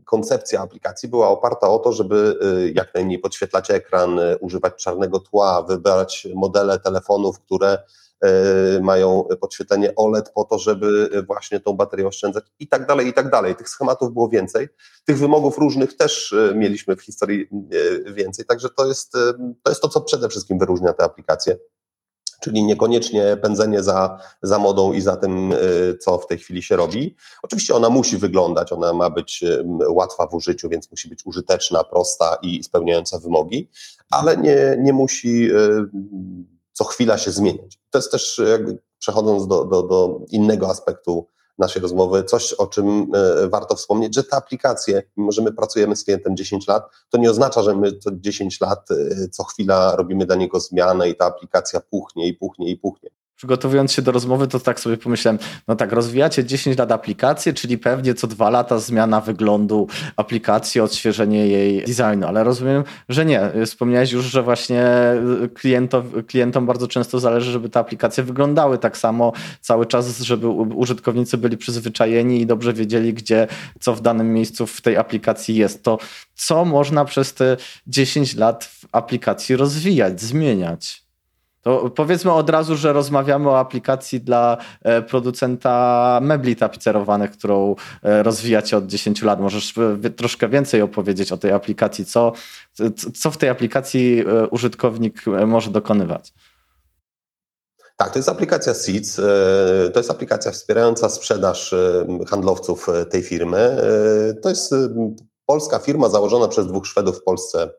koncepcja 0.05 0.61
aplikacji 0.61 1.09
była 1.09 1.29
oparta 1.29 1.69
o 1.69 1.79
to, 1.79 1.93
żeby 1.93 2.39
jak 2.75 2.95
najmniej 2.95 3.19
podświetlać 3.19 3.71
ekran, 3.71 4.21
używać 4.41 4.75
czarnego 4.75 5.21
tła, 5.21 5.63
wybrać 5.63 6.29
modele 6.35 6.79
telefonów, 6.79 7.41
które 7.41 7.79
mają 8.83 9.25
podświetlenie 9.41 9.95
OLED 9.97 10.31
po 10.35 10.45
to, 10.45 10.59
żeby 10.59 11.11
właśnie 11.27 11.61
tą 11.61 11.73
baterię 11.73 12.07
oszczędzać 12.07 12.45
i 12.59 12.69
tak 12.69 12.87
dalej, 12.87 13.09
i 13.09 13.13
tak 13.13 13.31
dalej. 13.31 13.57
Tych 13.57 13.69
schematów 13.69 14.13
było 14.13 14.29
więcej. 14.29 14.69
Tych 15.05 15.19
wymogów 15.19 15.59
różnych 15.59 15.97
też 15.97 16.33
e, 16.33 16.55
mieliśmy 16.55 16.97
w 16.97 17.03
historii 17.03 17.49
e, 18.07 18.13
więcej, 18.13 18.45
także 18.45 18.69
to 18.77 18.87
jest 18.87 19.13
to, 19.63 19.71
jest 19.71 19.83
to 19.83 19.89
co 19.89 20.01
przede 20.01 20.29
wszystkim 20.29 20.59
wyróżnia 20.59 20.93
te 20.93 21.05
aplikacje 21.05 21.57
czyli 22.43 22.65
niekoniecznie 22.65 23.37
pędzenie 23.43 23.83
za, 23.83 24.19
za 24.43 24.59
modą 24.59 24.93
i 24.93 25.01
za 25.01 25.17
tym, 25.17 25.55
co 26.01 26.19
w 26.19 26.27
tej 26.27 26.39
chwili 26.39 26.63
się 26.63 26.77
robi. 26.77 27.17
Oczywiście 27.43 27.75
ona 27.75 27.91
musi 27.91 28.17
wyglądać, 28.17 28.73
ona 28.73 28.93
ma 28.93 29.11
być 29.11 29.45
łatwa 29.89 30.27
w 30.27 30.35
użyciu, 30.35 30.69
więc 30.69 30.91
musi 30.91 31.09
być 31.09 31.27
użyteczna, 31.27 31.85
prosta 31.85 32.39
i 32.43 32.65
spełniająca 32.65 33.19
wymogi, 33.19 33.71
ale 34.11 34.37
nie, 34.37 34.77
nie 34.81 34.93
musi 34.93 35.51
co 36.75 36.85
chwila 36.85 37.19
się 37.19 37.31
zmieniać. 37.31 37.79
To 37.91 37.99
jest 37.99 38.11
też, 38.11 38.41
jakby 38.51 38.79
przechodząc 38.99 39.47
do, 39.47 39.65
do, 39.65 39.83
do 39.83 40.21
innego 40.31 40.69
aspektu 40.69 41.27
naszej 41.59 41.83
rozmowy, 41.83 42.25
coś, 42.25 42.53
o 42.53 42.67
czym 42.67 43.07
e, 43.15 43.49
warto 43.49 43.75
wspomnieć, 43.75 44.15
że 44.15 44.25
te 44.25 44.37
aplikacje, 44.37 45.03
mimo 45.17 45.33
że 45.33 45.43
my 45.43 45.53
pracujemy 45.53 45.97
z 45.97 46.05
klientem 46.05 46.37
10 46.37 46.69
lat, 46.69 46.91
to 47.11 47.19
nie 47.19 47.31
oznacza, 47.31 47.63
że 47.63 47.77
my 47.77 47.99
co 47.99 48.11
10 48.13 48.61
lat 48.61 48.91
e, 48.91 49.29
co 49.29 49.45
chwila 49.45 49.97
robimy 49.97 50.27
dla 50.27 50.37
niego 50.37 50.61
zmianę 50.61 51.09
i 51.09 51.17
ta 51.17 51.27
aplikacja 51.27 51.81
puchnie 51.81 52.29
i 52.29 52.35
puchnie 52.35 52.71
i 52.71 52.77
puchnie 52.77 53.11
przygotowując 53.45 53.93
się 53.93 54.03
do 54.03 54.13
rozmowy, 54.13 54.49
to 54.49 54.61
tak 54.61 54.81
sobie 54.81 54.97
pomyślałem, 54.97 55.39
no 55.69 55.77
tak, 55.77 55.93
rozwijacie 55.93 56.45
10 56.45 56.79
lat 56.79 56.93
aplikację, 56.93 57.53
czyli 57.53 57.79
pewnie 57.79 58.15
co 58.15 58.27
dwa 58.27 58.51
lata 58.51 58.79
zmiana 58.79 59.21
wyglądu 59.21 59.89
aplikacji, 60.17 60.81
odświeżenie 60.81 61.47
jej 61.47 61.85
designu, 61.85 62.27
ale 62.27 62.45
rozumiem, 62.45 62.85
że 63.09 63.25
nie. 63.25 63.51
Wspomniałeś 63.67 64.13
już, 64.13 64.25
że 64.25 64.43
właśnie 64.43 64.85
klientom, 65.55 66.11
klientom 66.27 66.67
bardzo 66.67 66.89
często 66.89 67.21
zależy, 67.21 67.53
żeby 67.53 67.69
te 67.69 67.81
aplikacje 67.81 68.25
wyglądały 68.25 68.79
tak 68.79 68.97
samo 68.97 69.33
cały 69.61 69.87
czas, 69.87 70.21
żeby 70.21 70.49
użytkownicy 70.49 71.39
byli 71.39 71.57
przyzwyczajeni 71.57 72.41
i 72.41 72.47
dobrze 72.47 72.73
wiedzieli, 72.73 73.15
gdzie, 73.15 73.47
co 73.81 73.95
w 73.95 74.01
danym 74.01 74.35
miejscu 74.35 74.67
w 74.67 74.81
tej 74.81 74.97
aplikacji 74.97 75.57
jest. 75.57 75.83
To 75.83 75.99
co 76.35 76.65
można 76.65 77.05
przez 77.05 77.35
te 77.35 77.57
10 77.87 78.35
lat 78.35 78.65
w 78.65 78.85
aplikacji 78.93 79.57
rozwijać, 79.57 80.21
zmieniać? 80.21 81.04
To 81.65 81.91
powiedzmy 81.91 82.33
od 82.33 82.51
razu, 82.51 82.77
że 82.77 82.93
rozmawiamy 82.93 83.49
o 83.49 83.59
aplikacji 83.59 84.21
dla 84.21 84.57
e, 84.83 85.03
producenta 85.03 86.19
mebli 86.23 86.57
tapicerowanych, 86.57 87.31
którą 87.31 87.77
e, 88.03 88.23
rozwijacie 88.23 88.77
od 88.77 88.87
10 88.87 89.23
lat. 89.23 89.41
Możesz 89.41 89.75
e, 90.05 90.11
troszkę 90.11 90.49
więcej 90.49 90.83
opowiedzieć 90.83 91.33
o 91.33 91.37
tej 91.37 91.53
aplikacji. 91.53 92.05
Co, 92.05 92.33
co 93.15 93.31
w 93.31 93.37
tej 93.37 93.49
aplikacji 93.49 94.25
użytkownik 94.51 95.25
może 95.47 95.71
dokonywać? 95.71 96.33
Tak, 97.97 98.13
to 98.13 98.19
jest 98.19 98.29
aplikacja 98.29 98.75
Seeds. 98.75 99.21
To 99.93 100.01
jest 100.01 100.11
aplikacja 100.11 100.53
wspierająca 100.53 101.09
sprzedaż 101.09 101.75
handlowców 102.29 102.87
tej 103.11 103.23
firmy. 103.23 103.77
To 104.43 104.49
jest 104.49 104.75
polska 105.47 105.79
firma 105.79 106.09
założona 106.09 106.49
przez 106.49 106.67
dwóch 106.67 106.87
Szwedów 106.87 107.19
w 107.19 107.23
Polsce 107.23 107.71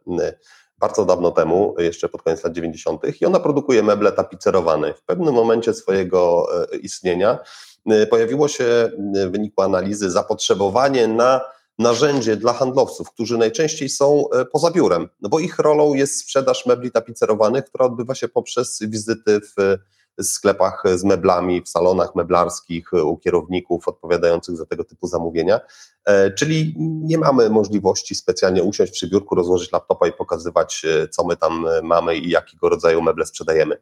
bardzo 0.86 1.06
dawno 1.06 1.32
temu, 1.32 1.76
jeszcze 1.78 2.10
pod 2.10 2.21
koniec 2.21 2.43
lat 2.43 2.54
90. 2.54 3.02
i 3.21 3.26
ona 3.26 3.39
produkuje 3.39 3.84
meble 3.84 4.12
tapicerowane. 4.12 4.93
W 4.93 5.02
pewnym 5.02 5.34
momencie 5.34 5.74
swojego 5.74 6.48
e, 6.74 6.78
istnienia 6.78 7.39
e, 7.86 8.08
pojawiło 8.08 8.48
się 8.48 8.63
e, 8.63 8.91
w 9.28 9.32
wyniku 9.32 9.62
analizy 9.62 10.12
zapotrzebowanie 10.12 11.08
na 11.08 11.41
narzędzie 11.80 12.36
dla 12.36 12.54
handlowców, 12.54 13.12
którzy 13.12 13.38
najczęściej 13.38 13.89
są 13.89 14.26
poza 14.52 14.71
biurem, 14.71 15.10
no 15.21 15.30
bo 15.30 15.39
ich 15.39 15.60
rolą 15.60 15.93
jest 15.93 16.19
sprzedaż 16.19 16.65
mebli 16.65 16.91
tapicerowanych, 16.91 17.65
która 17.65 17.86
odbywa 17.86 18.15
się 18.15 18.28
poprzez 18.28 18.80
wizyty 18.82 19.39
w 19.41 19.78
sklepach 20.21 20.84
z 20.95 21.04
meblami, 21.04 21.62
w 21.62 21.69
salonach 21.69 22.15
meblarskich, 22.15 22.93
u 22.93 23.17
kierowników 23.17 23.88
odpowiadających 23.88 24.58
za 24.58 24.65
tego 24.65 24.84
typu 24.84 25.08
zamówienia. 25.08 25.60
E, 26.06 26.32
czyli 26.32 26.73
nie 26.78 27.17
mamy 27.17 27.49
możliwości 27.49 28.15
specjalnie 28.15 28.63
usiąść 28.63 28.91
przy 28.91 29.08
biurku, 29.10 29.36
rozłożyć 29.36 29.71
laptopa 29.71 30.08
i 30.08 30.12
pokazywać, 30.12 30.86
e, 30.86 31.08
co 31.08 31.25
my 31.25 31.38
tam 31.38 31.67
e, 31.67 31.82
mamy 31.82 32.17
i 32.17 32.30
jakiego 32.30 32.69
rodzaju 32.69 33.01
meble 33.01 33.25
sprzedajemy. 33.25 33.78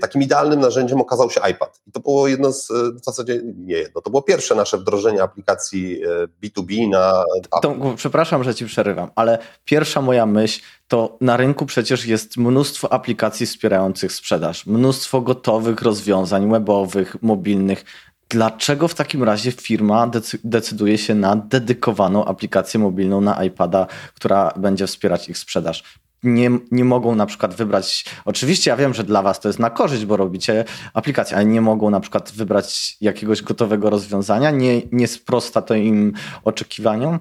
Takim 0.00 0.22
idealnym 0.22 0.60
narzędziem 0.60 1.00
okazał 1.00 1.30
się 1.30 1.40
iPad. 1.50 1.80
I 1.86 1.92
to 1.92 2.00
było 2.00 2.28
jedno 2.28 2.52
z, 2.52 2.68
w 2.72 3.04
zasadzie 3.04 3.42
nie 3.56 3.74
jedno, 3.74 4.00
to 4.00 4.10
było 4.10 4.22
pierwsze 4.22 4.54
nasze 4.54 4.78
wdrożenie 4.78 5.22
aplikacji 5.22 6.02
B2B 6.42 6.88
na. 6.88 7.24
To, 7.62 7.74
przepraszam, 7.96 8.44
że 8.44 8.54
ci 8.54 8.66
przerywam, 8.66 9.10
ale 9.14 9.38
pierwsza 9.64 10.00
moja 10.00 10.26
myśl 10.26 10.60
to 10.88 11.16
na 11.20 11.36
rynku 11.36 11.66
przecież 11.66 12.06
jest 12.06 12.36
mnóstwo 12.36 12.92
aplikacji 12.92 13.46
wspierających 13.46 14.12
sprzedaż, 14.12 14.66
mnóstwo 14.66 15.20
gotowych 15.20 15.49
rozwiązań 15.82 16.50
webowych, 16.50 17.16
mobilnych 17.22 17.84
Dlaczego 18.30 18.88
w 18.88 18.94
takim 18.94 19.22
razie 19.22 19.52
firma 19.52 20.10
decyduje 20.44 20.98
się 20.98 21.14
na 21.14 21.36
dedykowaną 21.36 22.24
aplikację 22.24 22.80
mobilną 22.80 23.20
na 23.20 23.44
iPada, 23.44 23.86
która 24.14 24.52
będzie 24.56 24.86
wspierać 24.86 25.28
ich 25.28 25.38
sprzedaż? 25.38 25.84
Nie, 26.22 26.50
nie 26.70 26.84
mogą 26.84 27.14
na 27.14 27.26
przykład 27.26 27.54
wybrać. 27.54 28.04
Oczywiście 28.24 28.70
ja 28.70 28.76
wiem, 28.76 28.94
że 28.94 29.04
dla 29.04 29.22
Was 29.22 29.40
to 29.40 29.48
jest 29.48 29.58
na 29.58 29.70
korzyść, 29.70 30.04
bo 30.04 30.16
robicie 30.16 30.64
aplikację, 30.94 31.36
ale 31.36 31.46
nie 31.46 31.60
mogą 31.60 31.90
na 31.90 32.00
przykład 32.00 32.32
wybrać 32.32 32.96
jakiegoś 33.00 33.42
gotowego 33.42 33.90
rozwiązania. 33.90 34.50
Nie, 34.50 34.82
nie 34.92 35.08
sprosta 35.08 35.62
to 35.62 35.74
im 35.74 36.12
oczekiwaniom. 36.44 37.18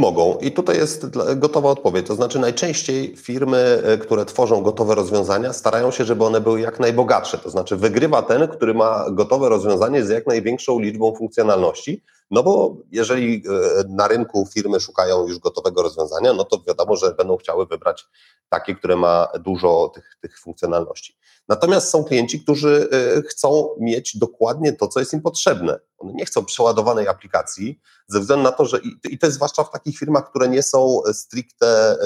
Mogą 0.00 0.38
i 0.40 0.52
tutaj 0.52 0.76
jest 0.76 1.06
gotowa 1.36 1.70
odpowiedź. 1.70 2.06
To 2.06 2.14
znaczy, 2.14 2.38
najczęściej 2.38 3.16
firmy, 3.16 3.82
e, 3.84 3.98
które 3.98 4.24
tworzą 4.24 4.62
gotowe 4.62 4.94
rozwiązania, 4.94 5.52
starają 5.52 5.90
się, 5.90 6.04
żeby 6.04 6.24
one 6.24 6.40
były 6.40 6.60
jak 6.60 6.80
najbogatsze. 6.80 7.38
To 7.38 7.50
znaczy, 7.50 7.76
wygrywa 7.76 8.22
ten, 8.22 8.48
który 8.48 8.74
ma 8.74 9.06
gotowe 9.10 9.48
rozwiązanie 9.48 10.04
z 10.04 10.08
jak 10.08 10.26
największą 10.26 10.80
liczbą 10.80 11.14
funkcjonalności. 11.14 12.02
No 12.30 12.42
bo 12.42 12.76
jeżeli 12.92 13.34
e, 13.34 13.84
na 13.88 14.08
rynku 14.08 14.48
firmy 14.54 14.80
szukają 14.80 15.28
już 15.28 15.38
gotowego 15.38 15.82
rozwiązania, 15.82 16.32
no 16.32 16.44
to 16.44 16.62
wiadomo, 16.66 16.96
że 16.96 17.14
będą 17.14 17.36
chciały 17.36 17.66
wybrać 17.66 18.06
takie, 18.48 18.74
które 18.74 18.96
ma 18.96 19.28
dużo 19.40 19.90
tych, 19.94 20.16
tych 20.20 20.38
funkcjonalności. 20.38 21.16
Natomiast 21.50 21.90
są 21.90 22.04
klienci, 22.04 22.40
którzy 22.40 22.88
e, 22.92 23.22
chcą 23.22 23.68
mieć 23.80 24.16
dokładnie 24.16 24.72
to, 24.72 24.88
co 24.88 25.00
jest 25.00 25.12
im 25.12 25.22
potrzebne. 25.22 25.80
One 25.98 26.12
nie 26.12 26.24
chcą 26.24 26.44
przeładowanej 26.44 27.08
aplikacji, 27.08 27.80
ze 28.06 28.20
względu 28.20 28.42
na 28.44 28.52
to, 28.52 28.66
że 28.66 28.80
i 29.10 29.18
to 29.18 29.26
jest 29.26 29.36
zwłaszcza 29.36 29.64
w 29.64 29.70
takich 29.70 29.98
firmach, 29.98 30.30
które 30.30 30.48
nie 30.48 30.62
są 30.62 31.00
stricte 31.12 31.66
e, 31.66 31.96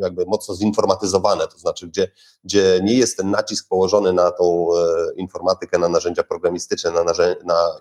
jakby 0.00 0.24
mocno 0.26 0.54
zinformatyzowane, 0.54 1.48
to 1.48 1.58
znaczy, 1.58 1.88
gdzie, 1.88 2.10
gdzie 2.44 2.80
nie 2.82 2.94
jest 2.94 3.16
ten 3.16 3.30
nacisk 3.30 3.68
położony 3.68 4.12
na 4.12 4.30
tą 4.30 4.68
informatykę, 5.16 5.78
na 5.78 5.88
narzędzia 5.88 6.22
programistyczne, 6.22 6.90
na, 6.90 7.04
na 7.44 7.80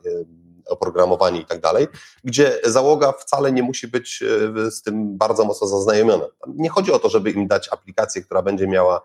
oprogramowanie 0.67 1.41
i 1.41 1.45
tak 1.45 1.61
dalej, 1.61 1.87
gdzie 2.23 2.59
załoga 2.63 3.11
wcale 3.11 3.51
nie 3.51 3.63
musi 3.63 3.87
być 3.87 4.23
e, 4.23 4.71
z 4.71 4.81
tym 4.81 5.17
bardzo 5.17 5.45
mocno 5.45 5.67
zaznajomiona. 5.67 6.25
Nie 6.47 6.69
chodzi 6.69 6.91
o 6.91 6.99
to, 6.99 7.09
żeby 7.09 7.31
im 7.31 7.47
dać 7.47 7.69
aplikację, 7.71 8.21
która 8.21 8.41
będzie 8.41 8.67
miała 8.67 9.01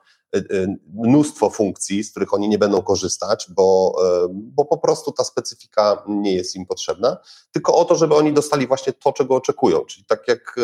mnóstwo 0.94 1.50
funkcji, 1.50 2.04
z 2.04 2.10
których 2.10 2.34
oni 2.34 2.48
nie 2.48 2.58
będą 2.58 2.82
korzystać, 2.82 3.46
bo, 3.56 3.96
bo 4.32 4.64
po 4.64 4.78
prostu 4.78 5.12
ta 5.12 5.24
specyfika 5.24 6.02
nie 6.08 6.34
jest 6.34 6.56
im 6.56 6.66
potrzebna, 6.66 7.16
tylko 7.52 7.74
o 7.74 7.84
to, 7.84 7.94
żeby 7.94 8.14
oni 8.14 8.32
dostali 8.32 8.66
właśnie 8.66 8.92
to, 8.92 9.12
czego 9.12 9.34
oczekują. 9.34 9.80
Czyli 9.84 10.04
tak 10.04 10.28
jak 10.28 10.56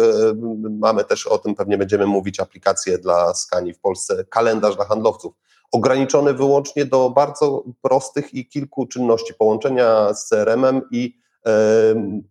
mamy 0.71 1.05
też 1.05 1.27
o 1.27 1.39
tym 1.39 1.55
pewnie 1.55 1.79
będziemy 1.79 2.07
mówić, 2.07 2.41
aplikacje 2.41 2.99
dla 2.99 3.35
skani 3.35 3.75
w 3.75 3.81
Polsce, 3.81 4.25
kalendarz 4.25 4.77
dla 4.77 4.85
handlowców 4.85 5.35
ograniczony 5.73 6.35
wyłącznie 6.35 6.85
do 6.85 7.11
bardzo 7.11 7.65
prostych 7.83 8.35
i 8.35 8.49
kilku 8.49 8.87
czynności 8.87 9.35
połączenia 9.35 10.15
z 10.15 10.29
CRM-em 10.29 10.83
i 10.91 11.19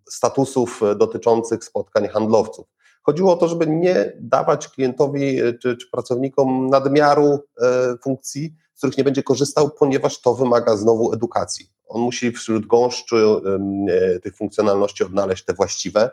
statusów 0.10 0.82
dotyczących 0.98 1.64
spotkań 1.64 2.08
handlowców. 2.08 2.75
Chodziło 3.06 3.34
o 3.34 3.38
to, 3.38 3.48
żeby 3.48 3.68
nie 3.68 4.14
dawać 4.20 4.68
klientowi 4.68 5.40
e, 5.42 5.54
czy, 5.54 5.78
czy 5.78 5.90
pracownikom 5.92 6.70
nadmiaru 6.70 7.40
e, 7.62 7.98
funkcji, 8.04 8.56
z 8.74 8.78
których 8.78 8.98
nie 8.98 9.04
będzie 9.04 9.24
korzystał, 9.24 9.70
ponieważ 9.70 10.22
to 10.22 10.36
wymaga 10.36 10.78
znowu 10.78 11.14
edukacji. 11.14 11.70
On 11.88 12.02
musi 12.02 12.32
wśród 12.32 12.66
gąszczu 12.66 13.16
e, 13.18 14.20
tych 14.20 14.36
funkcjonalności 14.36 15.04
odnaleźć 15.04 15.46
te 15.46 15.54
właściwe 15.54 16.12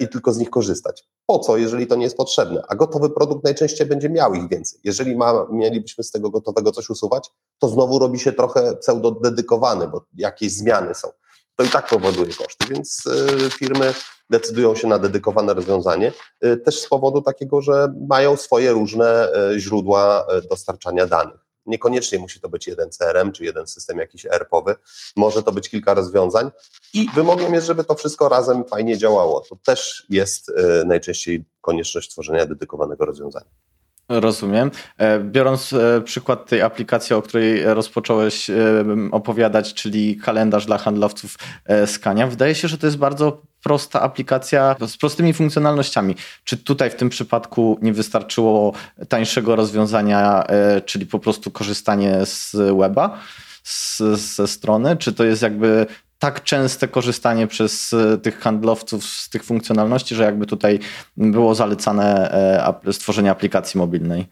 i 0.00 0.08
tylko 0.08 0.32
z 0.32 0.38
nich 0.38 0.50
korzystać. 0.50 1.08
Po 1.26 1.38
co, 1.38 1.56
jeżeli 1.56 1.86
to 1.86 1.96
nie 1.96 2.04
jest 2.04 2.16
potrzebne? 2.16 2.62
A 2.68 2.74
gotowy 2.74 3.10
produkt 3.10 3.44
najczęściej 3.44 3.86
będzie 3.86 4.10
miał 4.10 4.34
ich 4.34 4.48
więcej. 4.48 4.80
Jeżeli 4.84 5.16
ma, 5.16 5.46
mielibyśmy 5.50 6.04
z 6.04 6.10
tego 6.10 6.30
gotowego 6.30 6.72
coś 6.72 6.90
usuwać, 6.90 7.30
to 7.58 7.68
znowu 7.68 7.98
robi 7.98 8.18
się 8.18 8.32
trochę 8.32 8.76
pseudo-dedykowany, 8.76 9.88
bo 9.88 10.04
jakieś 10.14 10.52
zmiany 10.52 10.94
są 10.94 11.08
to 11.56 11.64
i 11.64 11.68
tak 11.68 11.88
powoduje 11.88 12.32
koszty, 12.34 12.66
więc 12.70 13.06
e, 13.06 13.50
firmy 13.50 13.94
decydują 14.30 14.74
się 14.74 14.88
na 14.88 14.98
dedykowane 14.98 15.54
rozwiązanie, 15.54 16.12
e, 16.40 16.56
też 16.56 16.80
z 16.80 16.88
powodu 16.88 17.22
takiego, 17.22 17.62
że 17.62 17.94
mają 18.08 18.36
swoje 18.36 18.72
różne 18.72 19.32
e, 19.32 19.58
źródła 19.60 20.26
dostarczania 20.50 21.06
danych. 21.06 21.36
Niekoniecznie 21.66 22.18
musi 22.18 22.40
to 22.40 22.48
być 22.48 22.66
jeden 22.66 22.90
CRM 22.90 23.32
czy 23.32 23.44
jeden 23.44 23.66
system 23.66 23.98
jakiś 23.98 24.26
ERP-owy, 24.26 24.74
może 25.16 25.42
to 25.42 25.52
być 25.52 25.68
kilka 25.68 25.94
rozwiązań 25.94 26.50
i 26.94 27.06
wymogiem 27.14 27.54
jest, 27.54 27.66
żeby 27.66 27.84
to 27.84 27.94
wszystko 27.94 28.28
razem 28.28 28.64
fajnie 28.64 28.98
działało. 28.98 29.40
To 29.40 29.56
też 29.64 30.06
jest 30.08 30.52
najczęściej 30.86 31.44
konieczność 31.60 32.10
tworzenia 32.10 32.46
dedykowanego 32.46 33.04
rozwiązania. 33.04 33.50
Rozumiem. 34.08 34.70
E, 34.98 35.20
biorąc 35.20 35.72
e, 35.72 36.00
przykład 36.04 36.46
tej 36.46 36.62
aplikacji, 36.62 37.16
o 37.16 37.22
której 37.22 37.64
rozpocząłeś 37.64 38.50
e, 38.50 38.54
opowiadać, 39.12 39.74
czyli 39.74 40.16
kalendarz 40.16 40.66
dla 40.66 40.78
handlowców 40.78 41.36
Skania, 41.86 42.26
wydaje 42.26 42.54
się, 42.54 42.68
że 42.68 42.78
to 42.78 42.86
jest 42.86 42.96
bardzo 42.98 43.42
prosta 43.62 44.00
aplikacja 44.00 44.76
z 44.86 44.96
prostymi 44.96 45.32
funkcjonalnościami. 45.32 46.16
Czy 46.44 46.56
tutaj 46.56 46.90
w 46.90 46.94
tym 46.94 47.08
przypadku 47.08 47.78
nie 47.82 47.92
wystarczyło 47.92 48.72
tańszego 49.08 49.56
rozwiązania, 49.56 50.44
czyli 50.84 51.06
po 51.06 51.18
prostu 51.18 51.50
korzystanie 51.50 52.26
z 52.26 52.56
weba, 52.78 53.18
z, 53.62 53.98
ze 54.36 54.46
strony? 54.46 54.96
Czy 54.96 55.12
to 55.12 55.24
jest 55.24 55.42
jakby 55.42 55.86
tak 56.24 56.42
częste 56.42 56.88
korzystanie 56.88 57.46
przez 57.46 57.92
e, 57.92 58.18
tych 58.18 58.40
handlowców 58.40 59.04
z 59.04 59.28
tych 59.28 59.44
funkcjonalności, 59.44 60.14
że 60.14 60.22
jakby 60.22 60.46
tutaj 60.46 60.78
było 61.16 61.54
zalecane 61.54 62.30
e, 62.86 62.92
stworzenie 62.92 63.30
aplikacji 63.30 63.78
mobilnej. 63.78 64.26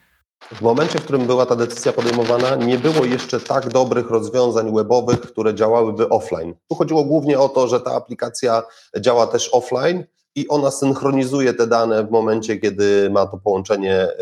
W 0.55 0.61
momencie, 0.61 0.99
w 0.99 1.03
którym 1.03 1.27
była 1.27 1.47
ta 1.47 1.57
decyzja 1.57 1.93
podejmowana, 1.93 2.57
nie 2.57 2.79
było 2.79 3.05
jeszcze 3.05 3.41
tak 3.41 3.69
dobrych 3.69 4.11
rozwiązań 4.11 4.75
webowych, 4.75 5.21
które 5.21 5.55
działałyby 5.55 6.09
offline. 6.09 6.55
Tu 6.69 6.75
chodziło 6.75 7.05
głównie 7.05 7.39
o 7.39 7.49
to, 7.49 7.69
że 7.69 7.81
ta 7.81 7.95
aplikacja 7.95 8.63
działa 9.01 9.27
też 9.27 9.51
offline 9.53 10.05
i 10.35 10.49
ona 10.49 10.71
synchronizuje 10.71 11.55
te 11.55 11.67
dane 11.67 12.05
w 12.05 12.11
momencie, 12.11 12.57
kiedy 12.57 13.11
ma 13.11 13.27
to 13.27 13.37
połączenie, 13.37 13.95
e, 13.95 14.17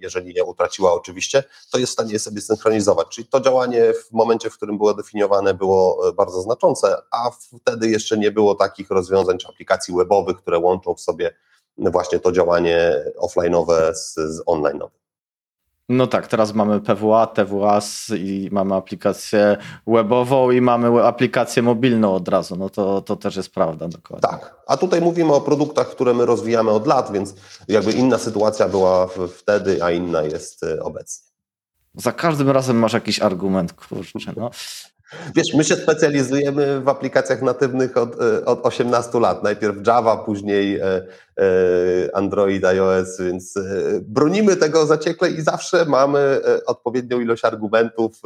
jeżeli 0.00 0.34
je 0.34 0.44
utraciła 0.44 0.92
oczywiście, 0.92 1.44
to 1.72 1.78
jest 1.78 1.90
w 1.90 1.92
stanie 1.92 2.12
je 2.12 2.18
sobie 2.18 2.40
synchronizować. 2.40 3.08
Czyli 3.08 3.26
to 3.26 3.40
działanie 3.40 3.92
w 3.92 4.12
momencie, 4.12 4.50
w 4.50 4.56
którym 4.56 4.78
było 4.78 4.94
definiowane, 4.94 5.54
było 5.54 6.08
e, 6.08 6.12
bardzo 6.12 6.42
znaczące, 6.42 6.96
a 7.10 7.30
wtedy 7.60 7.88
jeszcze 7.88 8.18
nie 8.18 8.30
było 8.30 8.54
takich 8.54 8.90
rozwiązań 8.90 9.38
czy 9.38 9.48
aplikacji 9.48 9.94
webowych, 9.94 10.36
które 10.36 10.58
łączą 10.58 10.94
w 10.94 11.00
sobie 11.00 11.34
właśnie 11.78 12.18
to 12.18 12.32
działanie 12.32 13.04
offline'owe 13.18 13.94
z, 13.94 14.14
z 14.14 14.44
online'owym. 14.44 15.05
No 15.88 16.06
tak, 16.06 16.26
teraz 16.26 16.54
mamy 16.54 16.80
PWA, 16.80 17.26
TWA 17.26 17.80
i 18.18 18.48
mamy 18.52 18.74
aplikację 18.74 19.56
webową 19.86 20.50
i 20.50 20.60
mamy 20.60 21.04
aplikację 21.04 21.62
mobilną 21.62 22.14
od 22.14 22.28
razu. 22.28 22.56
No 22.56 22.70
to, 22.70 23.00
to 23.02 23.16
też 23.16 23.36
jest 23.36 23.54
prawda 23.54 23.88
dokładnie. 23.88 24.28
Tak, 24.30 24.54
a 24.66 24.76
tutaj 24.76 25.00
mówimy 25.00 25.34
o 25.34 25.40
produktach, 25.40 25.88
które 25.88 26.14
my 26.14 26.26
rozwijamy 26.26 26.70
od 26.70 26.86
lat, 26.86 27.12
więc 27.12 27.34
jakby 27.68 27.92
inna 27.92 28.18
sytuacja 28.18 28.68
była 28.68 29.08
wtedy, 29.38 29.84
a 29.84 29.90
inna 29.90 30.22
jest 30.22 30.62
e, 30.62 30.82
obecnie. 30.82 31.26
Za 31.94 32.12
każdym 32.12 32.50
razem 32.50 32.78
masz 32.78 32.92
jakiś 32.92 33.20
argument, 33.20 33.72
kurczę. 33.72 34.32
No. 34.36 34.50
Wiesz, 35.34 35.54
my 35.54 35.64
się 35.64 35.76
specjalizujemy 35.76 36.80
w 36.80 36.88
aplikacjach 36.88 37.42
natywnych 37.42 37.96
od, 37.96 38.22
e, 38.22 38.44
od 38.44 38.66
18 38.66 39.20
lat. 39.20 39.42
Najpierw 39.42 39.86
Java, 39.86 40.16
później 40.16 40.76
e, 40.76 40.84
e, 40.84 41.06
Android, 42.16 42.64
iOS, 42.64 43.20
więc 43.20 43.54
bronimy 44.02 44.56
tego 44.56 44.86
zaciekle 44.86 45.30
i 45.30 45.42
zawsze 45.42 45.84
mamy 45.84 46.40
odpowiednią 46.66 47.20
ilość 47.20 47.44
argumentów, 47.44 48.20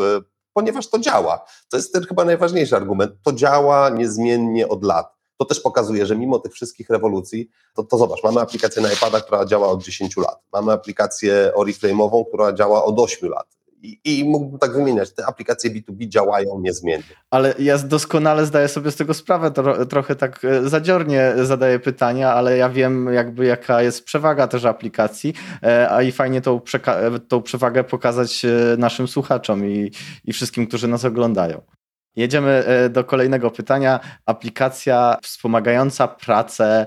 ponieważ 0.52 0.88
to 0.88 0.98
działa. 0.98 1.44
To 1.70 1.76
jest 1.76 1.92
ten 1.92 2.04
chyba 2.04 2.24
najważniejszy 2.24 2.76
argument. 2.76 3.12
To 3.22 3.32
działa 3.32 3.90
niezmiennie 3.90 4.68
od 4.68 4.84
lat. 4.84 5.20
To 5.36 5.44
też 5.44 5.60
pokazuje, 5.60 6.06
że 6.06 6.16
mimo 6.16 6.38
tych 6.38 6.52
wszystkich 6.52 6.90
rewolucji, 6.90 7.50
to, 7.74 7.82
to 7.82 7.98
zobacz, 7.98 8.22
mamy 8.24 8.40
aplikację 8.40 8.82
na 8.82 8.92
iPada, 8.92 9.20
która 9.20 9.44
działa 9.44 9.68
od 9.68 9.82
10 9.82 10.16
lat. 10.16 10.42
Mamy 10.52 10.72
aplikację 10.72 11.52
Oriflame'ową, 11.56 12.24
która 12.28 12.52
działa 12.52 12.84
od 12.84 12.98
8 12.98 13.28
lat 13.28 13.59
i, 13.82 14.24
mógłbym 14.24 14.58
tak 14.58 14.72
wymieniać. 14.72 15.14
Te 15.14 15.26
aplikacje 15.26 15.70
B2B 15.70 16.08
działają 16.08 16.60
niezmiennie. 16.60 17.04
Ale 17.30 17.54
ja 17.58 17.78
doskonale 17.78 18.46
zdaję 18.46 18.68
sobie 18.68 18.90
z 18.90 18.96
tego 18.96 19.14
sprawę, 19.14 19.52
trochę 19.88 20.16
tak 20.16 20.44
e, 20.44 20.68
zadziornie 20.68 21.32
zadaję 21.42 21.78
pytania, 21.78 22.32
ale 22.32 22.56
ja 22.56 22.68
wiem 22.68 23.12
jakby 23.12 23.46
jaka 23.46 23.82
jest 23.82 24.04
przewaga 24.04 24.46
też 24.46 24.64
aplikacji, 24.64 25.34
e, 25.62 25.90
a 25.90 26.02
i 26.02 26.12
fajnie 26.12 26.40
tą, 26.40 26.60
tą 27.28 27.42
przewagę 27.42 27.84
pokazać 27.84 28.44
e, 28.44 28.48
naszym 28.78 29.08
słuchaczom 29.08 29.66
i, 29.66 29.92
i 30.24 30.32
wszystkim, 30.32 30.66
którzy 30.66 30.88
nas 30.88 31.04
oglądają. 31.04 31.62
Jedziemy 32.16 32.64
do 32.90 33.04
kolejnego 33.04 33.50
pytania. 33.50 34.00
Aplikacja 34.26 35.16
wspomagająca 35.22 36.08
pracę 36.08 36.86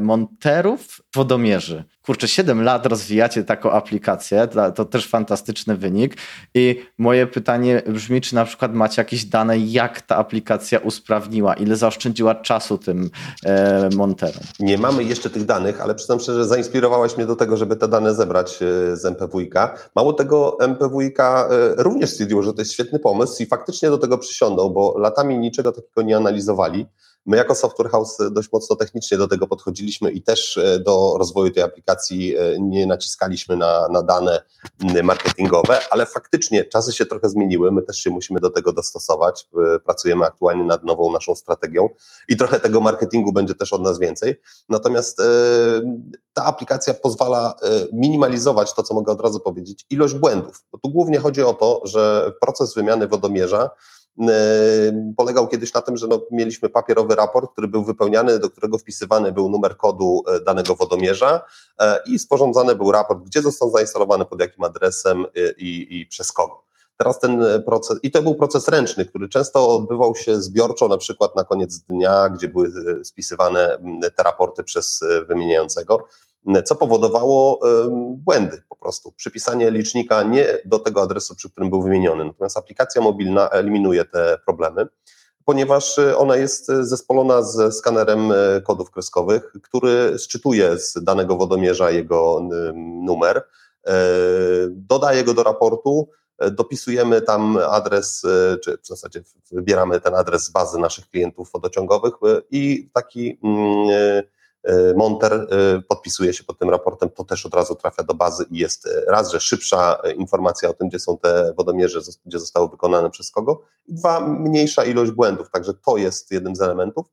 monterów 0.00 1.00
wodomierzy 1.14 1.84
kurczę, 2.06 2.28
7 2.28 2.62
lat 2.62 2.86
rozwijacie 2.86 3.44
taką 3.44 3.70
aplikację, 3.70 4.48
to 4.74 4.84
też 4.84 5.08
fantastyczny 5.08 5.76
wynik. 5.76 6.16
I 6.54 6.82
moje 6.98 7.26
pytanie 7.26 7.82
brzmi, 7.88 8.20
czy 8.20 8.34
na 8.34 8.44
przykład 8.44 8.74
macie 8.74 9.00
jakieś 9.00 9.24
dane, 9.24 9.58
jak 9.58 10.00
ta 10.00 10.16
aplikacja 10.16 10.78
usprawniła, 10.78 11.54
ile 11.54 11.76
zaoszczędziła 11.76 12.34
czasu 12.34 12.78
tym 12.78 13.10
e, 13.44 13.88
monterom? 13.96 14.42
Nie 14.60 14.78
mamy 14.78 15.04
jeszcze 15.04 15.30
tych 15.30 15.44
danych, 15.44 15.80
ale 15.80 15.94
przyznam 15.94 16.20
szczerze, 16.20 16.46
zainspirowałaś 16.46 17.16
mnie 17.16 17.26
do 17.26 17.36
tego, 17.36 17.56
żeby 17.56 17.76
te 17.76 17.88
dane 17.88 18.14
zebrać 18.14 18.62
e, 18.62 18.96
z 18.96 19.04
MPWiK. 19.04 19.54
Mało 19.96 20.12
tego, 20.12 20.58
MPWiK 20.60 21.20
e, 21.20 21.46
również 21.76 22.10
stwierdziło, 22.10 22.42
że 22.42 22.52
to 22.52 22.60
jest 22.60 22.72
świetny 22.72 22.98
pomysł 22.98 23.42
i 23.42 23.46
faktycznie 23.46 23.90
do 23.90 23.98
tego 23.98 24.18
przysiądą, 24.18 24.68
bo 24.68 24.98
latami 24.98 25.38
niczego 25.38 25.72
takiego 25.72 26.02
nie 26.02 26.16
analizowali. 26.16 26.86
My 27.26 27.36
jako 27.36 27.54
Software 27.54 27.90
House 27.90 28.18
dość 28.30 28.52
mocno 28.52 28.76
technicznie 28.76 29.18
do 29.18 29.28
tego 29.28 29.46
podchodziliśmy 29.46 30.10
i 30.10 30.22
też 30.22 30.56
e, 30.56 30.78
do 30.78 31.14
rozwoju 31.18 31.50
tej 31.50 31.62
aplikacji 31.62 32.36
e, 32.36 32.58
nie 32.58 32.86
naciskaliśmy 32.86 33.56
na, 33.56 33.88
na 33.88 34.02
dane 34.02 34.42
marketingowe, 35.02 35.80
ale 35.90 36.06
faktycznie 36.06 36.64
czasy 36.64 36.92
się 36.92 37.06
trochę 37.06 37.28
zmieniły, 37.28 37.72
my 37.72 37.82
też 37.82 37.98
się 37.98 38.10
musimy 38.10 38.40
do 38.40 38.50
tego 38.50 38.72
dostosować. 38.72 39.48
E, 39.74 39.78
pracujemy 39.78 40.24
aktualnie 40.24 40.64
nad 40.64 40.84
nową 40.84 41.12
naszą 41.12 41.34
strategią 41.34 41.88
i 42.28 42.36
trochę 42.36 42.60
tego 42.60 42.80
marketingu 42.80 43.32
będzie 43.32 43.54
też 43.54 43.72
od 43.72 43.82
nas 43.82 43.98
więcej. 43.98 44.40
Natomiast 44.68 45.22
ta 46.32 46.44
aplikacja 46.44 46.94
pozwala 46.94 47.54
minimalizować 47.92 48.74
to, 48.74 48.82
co 48.82 48.94
mogę 48.94 49.12
od 49.12 49.20
razu 49.20 49.40
powiedzieć, 49.40 49.86
ilość 49.90 50.14
błędów. 50.14 50.64
Bo 50.72 50.78
tu 50.78 50.90
głównie 50.90 51.18
chodzi 51.18 51.42
o 51.42 51.54
to, 51.54 51.80
że 51.84 52.32
proces 52.40 52.74
wymiany 52.74 53.08
wodomierza 53.08 53.70
polegał 55.16 55.48
kiedyś 55.48 55.74
na 55.74 55.82
tym, 55.82 55.96
że 55.96 56.06
no, 56.06 56.20
mieliśmy 56.30 56.68
papierowy 56.68 57.14
raport, 57.14 57.52
który 57.52 57.68
był 57.68 57.84
wypełniany, 57.84 58.38
do 58.38 58.50
którego 58.50 58.78
wpisywany 58.78 59.32
był 59.32 59.48
numer 59.48 59.76
kodu 59.76 60.22
e, 60.26 60.40
danego 60.40 60.74
wodomierza 60.74 61.42
e, 61.80 62.00
i 62.06 62.18
sporządzany 62.18 62.74
był 62.74 62.92
raport, 62.92 63.24
gdzie 63.24 63.42
został 63.42 63.70
zainstalowany, 63.70 64.24
pod 64.24 64.40
jakim 64.40 64.64
adresem 64.64 65.26
i, 65.58 65.86
i 65.90 66.06
przez 66.06 66.32
kogo. 66.32 66.64
Teraz 66.96 67.20
ten 67.20 67.44
proces, 67.66 67.98
i 68.02 68.10
to 68.10 68.22
był 68.22 68.34
proces 68.34 68.68
ręczny, 68.68 69.04
który 69.04 69.28
często 69.28 69.76
odbywał 69.76 70.16
się 70.16 70.42
zbiorczo, 70.42 70.88
na 70.88 70.98
przykład 70.98 71.36
na 71.36 71.44
koniec 71.44 71.78
dnia, 71.78 72.28
gdzie 72.28 72.48
były 72.48 72.72
spisywane 73.04 73.78
te 74.16 74.22
raporty 74.22 74.64
przez 74.64 75.04
wymieniającego 75.28 76.06
co 76.64 76.76
powodowało 76.76 77.60
błędy 78.16 78.62
po 78.68 78.76
prostu. 78.76 79.12
Przypisanie 79.12 79.70
licznika 79.70 80.22
nie 80.22 80.46
do 80.64 80.78
tego 80.78 81.02
adresu, 81.02 81.34
przy 81.34 81.50
którym 81.50 81.70
był 81.70 81.82
wymieniony. 81.82 82.24
Natomiast 82.24 82.56
aplikacja 82.56 83.02
mobilna 83.02 83.48
eliminuje 83.48 84.04
te 84.04 84.38
problemy, 84.46 84.86
ponieważ 85.44 85.98
y, 85.98 86.16
ona 86.16 86.36
jest 86.36 86.66
zespolona 86.66 87.42
ze 87.42 87.72
skanerem 87.72 88.32
y, 88.32 88.62
kodów 88.64 88.90
kreskowych, 88.90 89.52
który 89.62 90.18
szczytuje 90.18 90.78
z 90.78 91.04
danego 91.04 91.36
wodomierza 91.36 91.90
jego 91.90 92.48
numer 93.04 93.42
dodaję 94.68 95.24
go 95.24 95.34
do 95.34 95.42
raportu, 95.42 96.08
dopisujemy 96.50 97.22
tam 97.22 97.58
adres, 97.70 98.22
czy 98.64 98.78
w 98.82 98.86
zasadzie 98.86 99.22
wybieramy 99.52 100.00
ten 100.00 100.14
adres 100.14 100.44
z 100.44 100.50
bazy 100.50 100.78
naszych 100.78 101.08
klientów 101.08 101.52
wodociągowych 101.52 102.14
i 102.50 102.90
taki 102.92 103.38
E, 103.90 104.22
Monter 104.96 105.32
e, 105.32 105.46
podpisuje 105.88 106.32
się 106.32 106.44
pod 106.44 106.58
tym 106.58 106.70
raportem, 106.70 107.10
to 107.10 107.24
też 107.24 107.46
od 107.46 107.54
razu 107.54 107.74
trafia 107.74 108.02
do 108.02 108.14
bazy 108.14 108.44
i 108.50 108.58
jest 108.58 108.86
e, 108.86 109.04
raz, 109.08 109.32
że 109.32 109.40
szybsza 109.40 109.98
informacja 110.16 110.68
o 110.68 110.72
tym, 110.72 110.88
gdzie 110.88 110.98
są 110.98 111.18
te 111.18 111.52
wodomierze, 111.56 112.00
gdzie 112.26 112.38
zostały 112.38 112.68
wykonane 112.68 113.10
przez 113.10 113.30
kogo, 113.30 113.62
i 113.86 113.94
dwa, 113.94 114.20
mniejsza 114.20 114.84
ilość 114.84 115.12
błędów, 115.12 115.50
także 115.50 115.74
to 115.74 115.96
jest 115.96 116.30
jeden 116.30 116.56
z 116.56 116.60
elementów, 116.60 117.06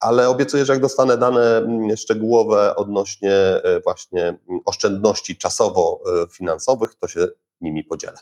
ale 0.00 0.28
obiecuję, 0.28 0.64
że 0.64 0.72
jak 0.72 0.82
dostanę 0.82 1.18
dane 1.18 1.56
mm, 1.56 1.96
szczegółowe 1.96 2.76
odnośnie 2.76 3.62
właśnie 3.84 4.22
mm, 4.22 4.60
oszczędności 4.64 5.36
czasowo-finansowych, 5.36 6.94
to 7.00 7.08
się 7.08 7.26
nimi 7.60 7.84
podzielę. 7.84 8.18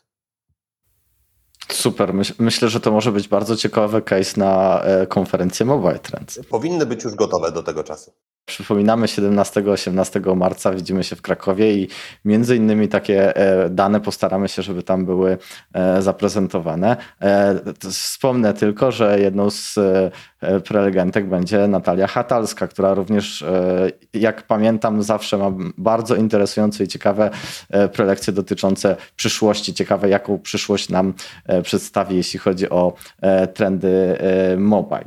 Super. 1.72 2.14
myślę, 2.38 2.68
że 2.68 2.80
to 2.80 2.92
może 2.92 3.12
być 3.12 3.28
bardzo 3.28 3.56
ciekawy 3.56 4.02
case 4.02 4.40
na 4.40 4.82
konferencję 5.08 5.66
Mobile 5.66 5.98
Trends. 5.98 6.40
Powinny 6.50 6.86
być 6.86 7.04
już 7.04 7.14
gotowe 7.14 7.52
do 7.52 7.62
tego 7.62 7.84
czasu. 7.84 8.12
Przypominamy 8.48 9.06
17-18 9.06 10.36
marca 10.36 10.72
widzimy 10.72 11.04
się 11.04 11.16
w 11.16 11.22
Krakowie 11.22 11.74
i 11.74 11.88
między 12.24 12.56
innymi 12.56 12.88
takie 12.88 13.36
e, 13.36 13.70
dane 13.70 14.00
postaramy 14.00 14.48
się, 14.48 14.62
żeby 14.62 14.82
tam 14.82 15.04
były 15.04 15.38
e, 15.72 16.02
zaprezentowane. 16.02 16.96
E, 17.22 17.60
wspomnę 17.90 18.54
tylko, 18.54 18.92
że 18.92 19.20
jedną 19.20 19.50
z 19.50 19.78
prelegentek 20.64 21.28
będzie 21.28 21.68
Natalia 21.68 22.06
Hatalska, 22.06 22.68
która 22.68 22.94
również, 22.94 23.44
jak 24.14 24.42
pamiętam, 24.42 25.02
zawsze 25.02 25.38
ma 25.38 25.52
bardzo 25.78 26.16
interesujące 26.16 26.84
i 26.84 26.88
ciekawe 26.88 27.30
prelekcje 27.92 28.32
dotyczące 28.32 28.96
przyszłości. 29.16 29.74
Ciekawe, 29.74 30.08
jaką 30.08 30.38
przyszłość 30.38 30.88
nam 30.88 31.14
przedstawi, 31.62 32.16
jeśli 32.16 32.38
chodzi 32.38 32.70
o 32.70 32.92
trendy 33.54 34.18
mobile. 34.56 35.04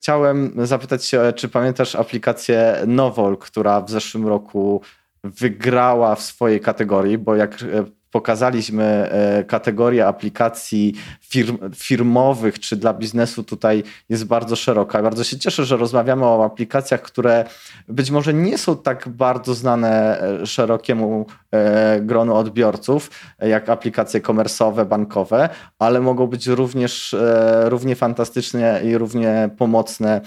Chciałem 0.00 0.52
zapytać 0.66 1.04
się, 1.04 1.32
czy 1.36 1.48
pamiętasz 1.48 1.94
aplikację 1.94 2.76
Nowol, 2.86 3.36
która 3.36 3.80
w 3.80 3.90
zeszłym 3.90 4.26
roku 4.26 4.80
wygrała 5.24 6.14
w 6.14 6.22
swojej 6.22 6.60
kategorii, 6.60 7.18
bo 7.18 7.34
jak 7.36 7.62
e, 7.62 7.84
pokazaliśmy 8.16 8.84
e, 8.84 9.44
kategorię 9.44 10.06
aplikacji 10.06 10.94
firm, 11.20 11.58
firmowych 11.74 12.58
czy 12.58 12.76
dla 12.76 12.94
biznesu 12.94 13.44
tutaj 13.44 13.82
jest 14.08 14.24
bardzo 14.24 14.56
szeroka. 14.56 15.02
Bardzo 15.02 15.24
się 15.24 15.38
cieszę, 15.38 15.64
że 15.64 15.76
rozmawiamy 15.76 16.24
o 16.24 16.44
aplikacjach, 16.44 17.02
które 17.02 17.44
być 17.88 18.10
może 18.10 18.34
nie 18.34 18.58
są 18.58 18.76
tak 18.76 19.08
bardzo 19.08 19.54
znane 19.54 20.20
e, 20.20 20.46
szerokiemu 20.46 21.26
e, 21.50 22.00
gronu 22.00 22.34
odbiorców, 22.34 23.10
jak 23.38 23.68
aplikacje 23.68 24.20
komersowe, 24.20 24.84
bankowe, 24.84 25.48
ale 25.78 26.00
mogą 26.00 26.26
być 26.26 26.46
również 26.46 27.16
równie 27.64 27.96
fantastyczne 27.96 28.80
i 28.84 28.98
równie 28.98 29.50
pomocne 29.58 30.20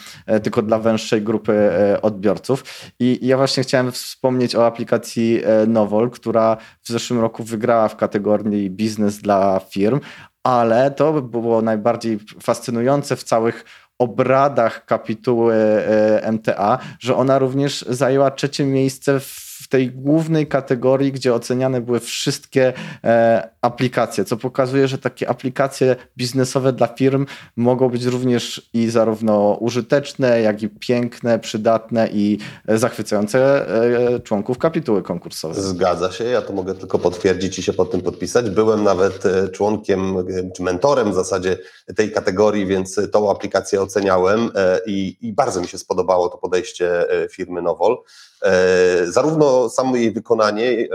tylko 0.43 0.61
dla 0.61 0.79
węższej 0.79 1.21
grupy 1.21 1.69
odbiorców. 2.01 2.63
I 2.99 3.19
ja 3.21 3.37
właśnie 3.37 3.63
chciałem 3.63 3.91
wspomnieć 3.91 4.55
o 4.55 4.65
aplikacji 4.65 5.41
Novol, 5.67 6.09
która 6.09 6.57
w 6.83 6.87
zeszłym 6.89 7.19
roku 7.19 7.43
wygrała 7.43 7.78
w 7.87 7.95
kategorii 7.95 8.69
biznes 8.69 9.21
dla 9.21 9.61
firm, 9.69 9.99
ale 10.43 10.91
to 10.91 11.21
było 11.21 11.61
najbardziej 11.61 12.19
fascynujące 12.41 13.15
w 13.15 13.23
całych 13.23 13.65
obradach 13.99 14.85
kapituły 14.85 15.55
e, 15.55 16.31
MTA, 16.31 16.77
że 16.99 17.15
ona 17.15 17.39
również 17.39 17.85
zajęła 17.89 18.31
trzecie 18.31 18.65
miejsce 18.65 19.19
w 19.19 19.48
tej 19.69 19.91
głównej 19.91 20.47
kategorii, 20.47 21.11
gdzie 21.11 21.33
oceniane 21.33 21.81
były 21.81 21.99
wszystkie 21.99 22.73
e, 23.03 23.49
aplikacje, 23.61 24.25
co 24.25 24.37
pokazuje, 24.37 24.87
że 24.87 24.97
takie 24.97 25.29
aplikacje 25.29 25.95
biznesowe 26.17 26.73
dla 26.73 26.87
firm 26.87 27.25
mogą 27.55 27.89
być 27.89 28.05
również 28.05 28.69
i 28.73 28.89
zarówno 28.89 29.57
użyteczne, 29.59 30.41
jak 30.41 30.63
i 30.63 30.69
piękne, 30.69 31.39
przydatne 31.39 32.09
i 32.11 32.37
zachwycające 32.67 33.67
e, 34.15 34.19
członków 34.19 34.57
kapituły 34.57 35.03
konkursowej. 35.03 35.63
Zgadza 35.63 36.11
się, 36.11 36.23
ja 36.23 36.41
to 36.41 36.53
mogę 36.53 36.75
tylko 36.75 36.99
potwierdzić 36.99 37.59
i 37.59 37.63
się 37.63 37.73
pod 37.73 37.91
tym 37.91 38.01
podpisać. 38.01 38.49
Byłem 38.49 38.83
nawet 38.83 39.25
e, 39.25 39.49
członkiem, 39.49 40.15
czy 40.55 40.63
mentorem 40.63 41.11
w 41.11 41.15
zasadzie 41.15 41.57
tej 41.95 42.11
kategorii, 42.11 42.65
więc 42.65 42.99
tą 43.11 43.31
aplikację 43.31 43.81
oceniałem 43.81 44.51
i, 44.85 45.17
i 45.21 45.33
bardzo 45.33 45.61
mi 45.61 45.67
się 45.67 45.77
spodobało 45.77 46.29
to 46.29 46.37
podejście 46.37 47.05
firmy 47.31 47.61
Nowol. 47.61 47.97
E, 48.43 49.07
zarówno 49.07 49.69
samo 49.69 49.95
jej 49.95 50.11
wykonanie, 50.11 50.63
e, 50.63 50.85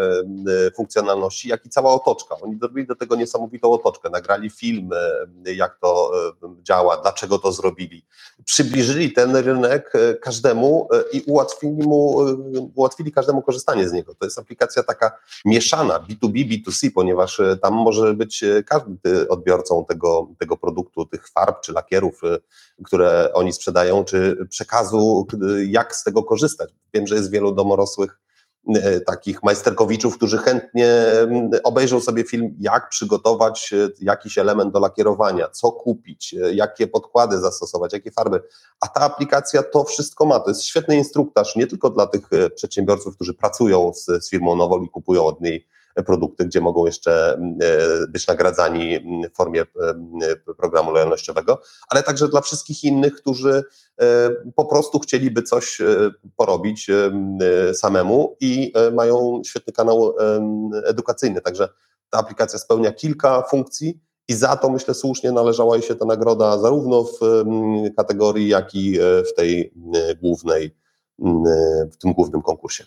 e, 0.67 0.71
funkcjonalności, 0.71 1.49
jak 1.49 1.67
i 1.67 1.69
cała 1.69 1.93
otoczka. 1.93 2.37
Oni 2.41 2.59
zrobili 2.59 2.87
do 2.87 2.95
tego 2.95 3.17
niesamowitą 3.17 3.73
otoczkę, 3.73 4.11
nagrali 4.11 4.51
film, 4.51 4.91
jak 5.45 5.79
to 5.81 6.13
działa, 6.63 6.97
dlaczego 6.97 7.39
to 7.39 7.53
zrobili. 7.53 8.05
Przybliżyli 8.45 9.13
ten 9.13 9.37
rynek 9.37 9.93
każdemu 10.21 10.89
i 11.13 11.23
ułatwili, 11.27 11.83
mu, 11.83 12.17
ułatwili 12.75 13.13
każdemu 13.13 13.43
korzystanie 13.43 13.89
z 13.89 13.93
niego. 13.93 14.15
To 14.15 14.25
jest 14.25 14.39
aplikacja 14.39 14.83
taka 14.83 15.19
mieszana, 15.45 16.01
B2B, 16.01 16.33
B2C, 16.33 16.91
ponieważ 16.95 17.41
tam 17.63 17.75
może 17.75 18.15
być 18.15 18.45
każdy 18.67 19.29
odbiorcą 19.29 19.85
tego, 19.89 20.29
tego 20.39 20.57
produktu, 20.57 21.07
tych 21.07 21.29
farb 21.29 21.61
czy 21.61 21.73
lakierów, 21.73 22.21
które 22.85 23.33
oni 23.35 23.53
sprzedają, 23.53 24.05
czy 24.05 24.37
przekazu, 24.49 25.27
jak 25.67 25.97
z 25.97 26.05
tego 26.05 26.23
korzystać. 26.23 26.75
Wiem, 26.95 27.07
że 27.07 27.15
jest 27.15 27.31
wielu 27.31 27.53
domorosłych 27.53 28.19
e, 28.75 29.01
takich 29.01 29.43
majsterkowiczów, 29.43 30.17
którzy 30.17 30.39
chętnie 30.39 31.05
obejrzą 31.65 32.01
sobie 32.01 32.25
film, 32.25 32.57
jak 32.61 32.89
przygotować 32.89 33.73
e, 33.73 33.89
jakiś 34.01 34.39
element 34.39 34.73
do 34.73 34.81
lakierowania, 34.81 35.49
co 35.49 35.73
kupić, 35.73 36.35
e, 36.35 36.55
jakie 36.55 36.87
podkłady 36.87 37.39
zastosować, 37.39 37.93
jakie 37.93 38.11
farby. 38.11 38.43
A 38.81 38.89
ta 38.89 39.01
aplikacja 39.01 39.63
to 39.63 39.85
wszystko 39.85 40.27
ma. 40.27 40.41
To 40.41 40.51
jest 40.51 40.65
świetny 40.65 40.97
instruktaż 40.97 41.57
nie 41.57 41.67
tylko 41.67 41.91
dla 41.91 42.07
tych 42.07 42.29
przedsiębiorców, 42.55 43.15
którzy 43.15 43.35
pracują 43.35 43.93
z, 43.95 44.25
z 44.25 44.31
firmą 44.31 44.57
Nowol 44.57 44.83
i 44.83 44.89
kupują 44.89 45.27
od 45.27 45.41
niej 45.41 45.67
produkty, 46.03 46.45
gdzie 46.45 46.61
mogą 46.61 46.87
jeszcze 46.87 47.35
mm, 47.35 47.59
e, 47.63 48.07
być 48.07 48.27
nagradzani 48.27 48.99
w 49.33 49.37
formie 49.37 49.65
mm, 49.83 50.01
programu 50.57 50.91
lojalnościowego, 50.91 51.61
ale 51.89 52.03
także 52.03 52.29
dla 52.29 52.41
wszystkich 52.41 52.85
innych, 52.85 53.15
którzy 53.15 53.65
e, 54.01 54.31
po 54.57 54.65
prostu 54.65 54.99
chcieliby 54.99 55.43
coś 55.43 55.81
e, 55.81 56.11
porobić 56.37 56.91
samemu 57.75 58.37
i 58.41 58.73
mają 58.93 59.43
świetny 59.47 59.73
kanał 59.73 60.15
edukacyjny. 60.85 61.41
Także 61.41 61.69
ta 62.11 62.19
aplikacja 62.19 62.59
spełnia 62.59 62.93
kilka 62.93 63.43
funkcji. 63.43 64.01
I 64.29 64.35
za 64.35 64.57
to 64.57 64.71
myślę 64.71 64.95
słusznie 64.95 65.33
należała 65.33 65.77
jej 65.77 65.85
się 65.85 65.95
ta 65.95 66.05
nagroda 66.05 66.59
zarówno 66.59 67.05
w 67.05 67.45
kategorii, 67.97 68.49
jak 68.49 68.75
i 68.75 68.99
w 69.01 69.35
tej 69.37 69.75
głównej, 70.23 70.77
w 71.93 71.97
tym 71.97 72.13
głównym 72.13 72.43
konkursie. 72.43 72.85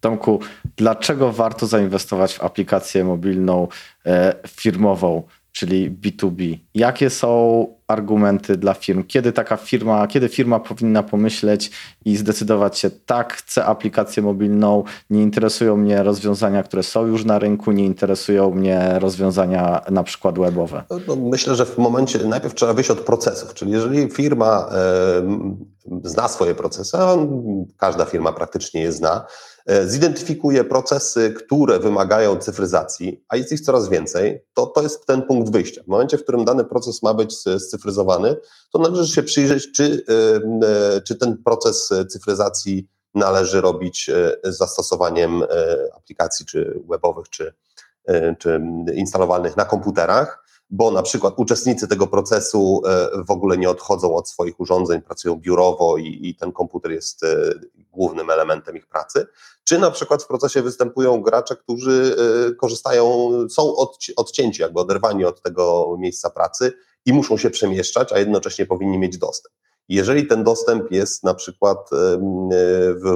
Tomku, 0.00 0.40
dlaczego 0.76 1.32
warto 1.32 1.66
zainwestować 1.66 2.34
w 2.34 2.44
aplikację 2.44 3.04
mobilną 3.04 3.68
e, 4.06 4.34
firmową, 4.48 5.22
czyli 5.52 5.90
B2B? 5.90 6.58
Jakie 6.74 7.10
są 7.10 7.66
argumenty 7.86 8.56
dla 8.56 8.74
firm? 8.74 9.04
Kiedy 9.04 9.32
taka 9.32 9.56
firma, 9.56 10.06
kiedy 10.06 10.28
firma 10.28 10.60
powinna 10.60 11.02
pomyśleć 11.02 11.70
i 12.04 12.16
zdecydować 12.16 12.78
się, 12.78 12.90
tak, 12.90 13.32
chcę 13.32 13.64
aplikację 13.64 14.22
mobilną, 14.22 14.84
nie 15.10 15.22
interesują 15.22 15.76
mnie 15.76 16.02
rozwiązania, 16.02 16.62
które 16.62 16.82
są 16.82 17.06
już 17.06 17.24
na 17.24 17.38
rynku, 17.38 17.72
nie 17.72 17.84
interesują 17.84 18.50
mnie 18.50 18.98
rozwiązania 18.98 19.80
na 19.90 20.02
przykład 20.02 20.38
webowe? 20.38 20.82
No, 20.90 20.98
no 21.08 21.16
myślę, 21.16 21.54
że 21.54 21.66
w 21.66 21.78
momencie 21.78 22.18
najpierw 22.18 22.54
trzeba 22.54 22.72
wyjść 22.72 22.90
od 22.90 23.00
procesów, 23.00 23.54
czyli 23.54 23.72
jeżeli 23.72 24.10
firma 24.10 24.68
e, 24.72 25.60
zna 26.04 26.28
swoje 26.28 26.54
procesy, 26.54 26.96
a 26.96 27.16
każda 27.76 28.04
firma 28.04 28.32
praktycznie 28.32 28.80
je 28.82 28.92
zna, 28.92 29.26
zidentyfikuje 29.86 30.64
procesy, 30.64 31.34
które 31.36 31.78
wymagają 31.78 32.36
cyfryzacji, 32.36 33.24
a 33.28 33.36
jest 33.36 33.52
ich 33.52 33.60
coraz 33.60 33.88
więcej, 33.88 34.44
to 34.54 34.66
to 34.66 34.82
jest 34.82 35.06
ten 35.06 35.22
punkt 35.22 35.52
wyjścia. 35.52 35.82
W 35.82 35.86
momencie, 35.86 36.18
w 36.18 36.22
którym 36.22 36.44
dany 36.44 36.64
proces 36.64 37.02
ma 37.02 37.14
być 37.14 37.36
scyfryzowany, 37.58 38.36
to 38.72 38.78
należy 38.78 39.14
się 39.14 39.22
przyjrzeć, 39.22 39.72
czy, 39.72 40.04
e, 40.08 40.96
e, 40.96 41.00
czy 41.00 41.14
ten 41.16 41.42
proces 41.44 41.90
cyfryzacji 42.08 42.88
należy 43.14 43.60
robić 43.60 44.10
z 44.44 44.56
zastosowaniem 44.58 45.42
aplikacji 45.96 46.46
czy 46.46 46.80
webowych, 46.90 47.28
czy, 47.28 47.54
czy 48.38 48.60
instalowalnych 48.94 49.56
na 49.56 49.64
komputerach 49.64 50.44
bo 50.70 50.90
na 50.90 51.02
przykład 51.02 51.34
uczestnicy 51.36 51.88
tego 51.88 52.06
procesu 52.06 52.82
w 53.26 53.30
ogóle 53.30 53.58
nie 53.58 53.70
odchodzą 53.70 54.14
od 54.14 54.28
swoich 54.28 54.60
urządzeń, 54.60 55.02
pracują 55.02 55.36
biurowo 55.36 55.96
i, 55.96 56.18
i, 56.22 56.34
ten 56.34 56.52
komputer 56.52 56.92
jest 56.92 57.24
głównym 57.92 58.30
elementem 58.30 58.76
ich 58.76 58.86
pracy, 58.86 59.26
czy 59.64 59.78
na 59.78 59.90
przykład 59.90 60.22
w 60.22 60.26
procesie 60.26 60.62
występują 60.62 61.22
gracze, 61.22 61.56
którzy 61.56 62.16
y, 62.50 62.54
korzystają, 62.54 63.30
są 63.48 63.74
odcięci, 64.16 64.62
jakby 64.62 64.80
oderwani 64.80 65.24
od 65.24 65.42
tego 65.42 65.96
miejsca 65.98 66.30
pracy 66.30 66.72
i 67.06 67.12
muszą 67.12 67.36
się 67.36 67.50
przemieszczać, 67.50 68.12
a 68.12 68.18
jednocześnie 68.18 68.66
powinni 68.66 68.98
mieć 68.98 69.18
dostęp. 69.18 69.54
Jeżeli 69.88 70.26
ten 70.26 70.44
dostęp 70.44 70.90
jest 70.90 71.24
na 71.24 71.34
przykład 71.34 71.90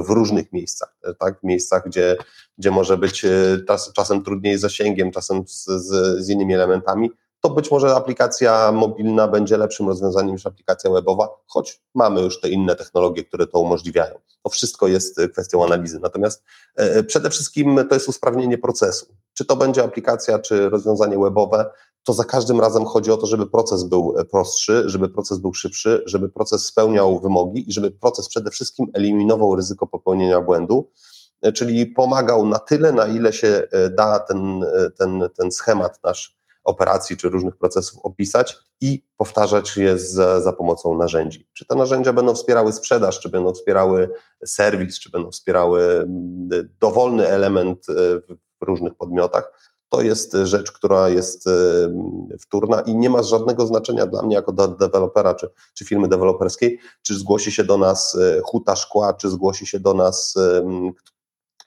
w, 0.05 0.09
różnych 0.09 0.53
miejscach, 0.53 0.97
tak? 1.19 1.43
miejscach, 1.43 1.83
gdzie, 1.85 2.17
gdzie 2.57 2.71
może 2.71 2.97
być 2.97 3.25
czas, 3.67 3.91
czasem 3.93 4.23
trudniej 4.23 4.57
z 4.57 4.61
zasięgiem, 4.61 5.11
czasem 5.11 5.47
z, 5.47 5.65
z, 5.65 6.19
z 6.25 6.29
innymi 6.29 6.53
elementami, 6.53 7.11
to 7.45 7.49
być 7.49 7.71
może 7.71 7.95
aplikacja 7.95 8.71
mobilna 8.71 9.27
będzie 9.27 9.57
lepszym 9.57 9.87
rozwiązaniem 9.87 10.31
niż 10.31 10.45
aplikacja 10.45 10.91
webowa, 10.91 11.29
choć 11.47 11.81
mamy 11.95 12.21
już 12.21 12.41
te 12.41 12.49
inne 12.49 12.75
technologie, 12.75 13.23
które 13.23 13.47
to 13.47 13.59
umożliwiają. 13.59 14.19
To 14.43 14.49
wszystko 14.49 14.87
jest 14.87 15.21
kwestią 15.31 15.65
analizy. 15.65 15.99
Natomiast 15.99 16.43
e, 16.75 17.03
przede 17.03 17.29
wszystkim 17.29 17.87
to 17.89 17.95
jest 17.95 18.09
usprawnienie 18.09 18.57
procesu. 18.57 19.05
Czy 19.33 19.45
to 19.45 19.55
będzie 19.55 19.83
aplikacja, 19.83 20.39
czy 20.39 20.69
rozwiązanie 20.69 21.19
webowe, 21.19 21.65
to 22.03 22.13
za 22.13 22.23
każdym 22.23 22.59
razem 22.59 22.85
chodzi 22.85 23.11
o 23.11 23.17
to, 23.17 23.27
żeby 23.27 23.47
proces 23.47 23.83
był 23.83 24.15
prostszy, 24.31 24.83
żeby 24.85 25.09
proces 25.09 25.37
był 25.37 25.53
szybszy, 25.53 26.03
żeby 26.05 26.29
proces 26.29 26.65
spełniał 26.65 27.19
wymogi 27.19 27.69
i 27.69 27.73
żeby 27.73 27.91
proces 27.91 28.29
przede 28.29 28.51
wszystkim 28.51 28.87
eliminował 28.93 29.55
ryzyko 29.55 29.87
popełnienia 29.87 30.41
błędu, 30.41 30.91
e, 31.41 31.51
czyli 31.51 31.85
pomagał 31.85 32.45
na 32.45 32.59
tyle, 32.59 32.91
na 32.91 33.07
ile 33.07 33.33
się 33.33 33.67
e, 33.71 33.89
da 33.89 34.19
ten, 34.19 34.65
ten, 34.97 35.29
ten 35.37 35.51
schemat 35.51 35.99
nasz 36.03 36.35
operacji 36.65 37.17
czy 37.17 37.29
różnych 37.29 37.57
procesów 37.57 37.99
opisać 38.03 38.57
i 38.81 39.03
powtarzać 39.17 39.77
je 39.77 39.99
za, 39.99 40.41
za 40.41 40.53
pomocą 40.53 40.97
narzędzi. 40.97 41.47
Czy 41.53 41.65
te 41.65 41.75
narzędzia 41.75 42.13
będą 42.13 42.35
wspierały 42.35 42.73
sprzedaż, 42.73 43.19
czy 43.19 43.29
będą 43.29 43.53
wspierały 43.53 44.09
serwis, 44.45 44.99
czy 44.99 45.09
będą 45.09 45.31
wspierały 45.31 45.83
mm, 45.83 46.49
dowolny 46.79 47.27
element 47.27 47.89
e, 47.89 47.93
w 48.61 48.65
różnych 48.65 48.95
podmiotach, 48.95 49.75
to 49.89 50.01
jest 50.01 50.37
rzecz, 50.43 50.71
która 50.71 51.09
jest 51.09 51.47
e, 51.47 51.51
wtórna 52.39 52.81
i 52.81 52.95
nie 52.95 53.09
ma 53.09 53.23
żadnego 53.23 53.67
znaczenia 53.67 54.07
dla 54.07 54.21
mnie 54.21 54.35
jako 54.35 54.51
dewelopera 54.79 55.35
czy, 55.35 55.49
czy 55.73 55.85
firmy 55.85 56.07
deweloperskiej, 56.07 56.79
czy 57.01 57.15
zgłosi 57.17 57.51
się 57.51 57.63
do 57.63 57.77
nas 57.77 58.15
e, 58.15 58.41
huta 58.43 58.75
szkła, 58.75 59.13
czy 59.13 59.29
zgłosi 59.29 59.65
się 59.65 59.79
do 59.79 59.93
nas 59.93 60.35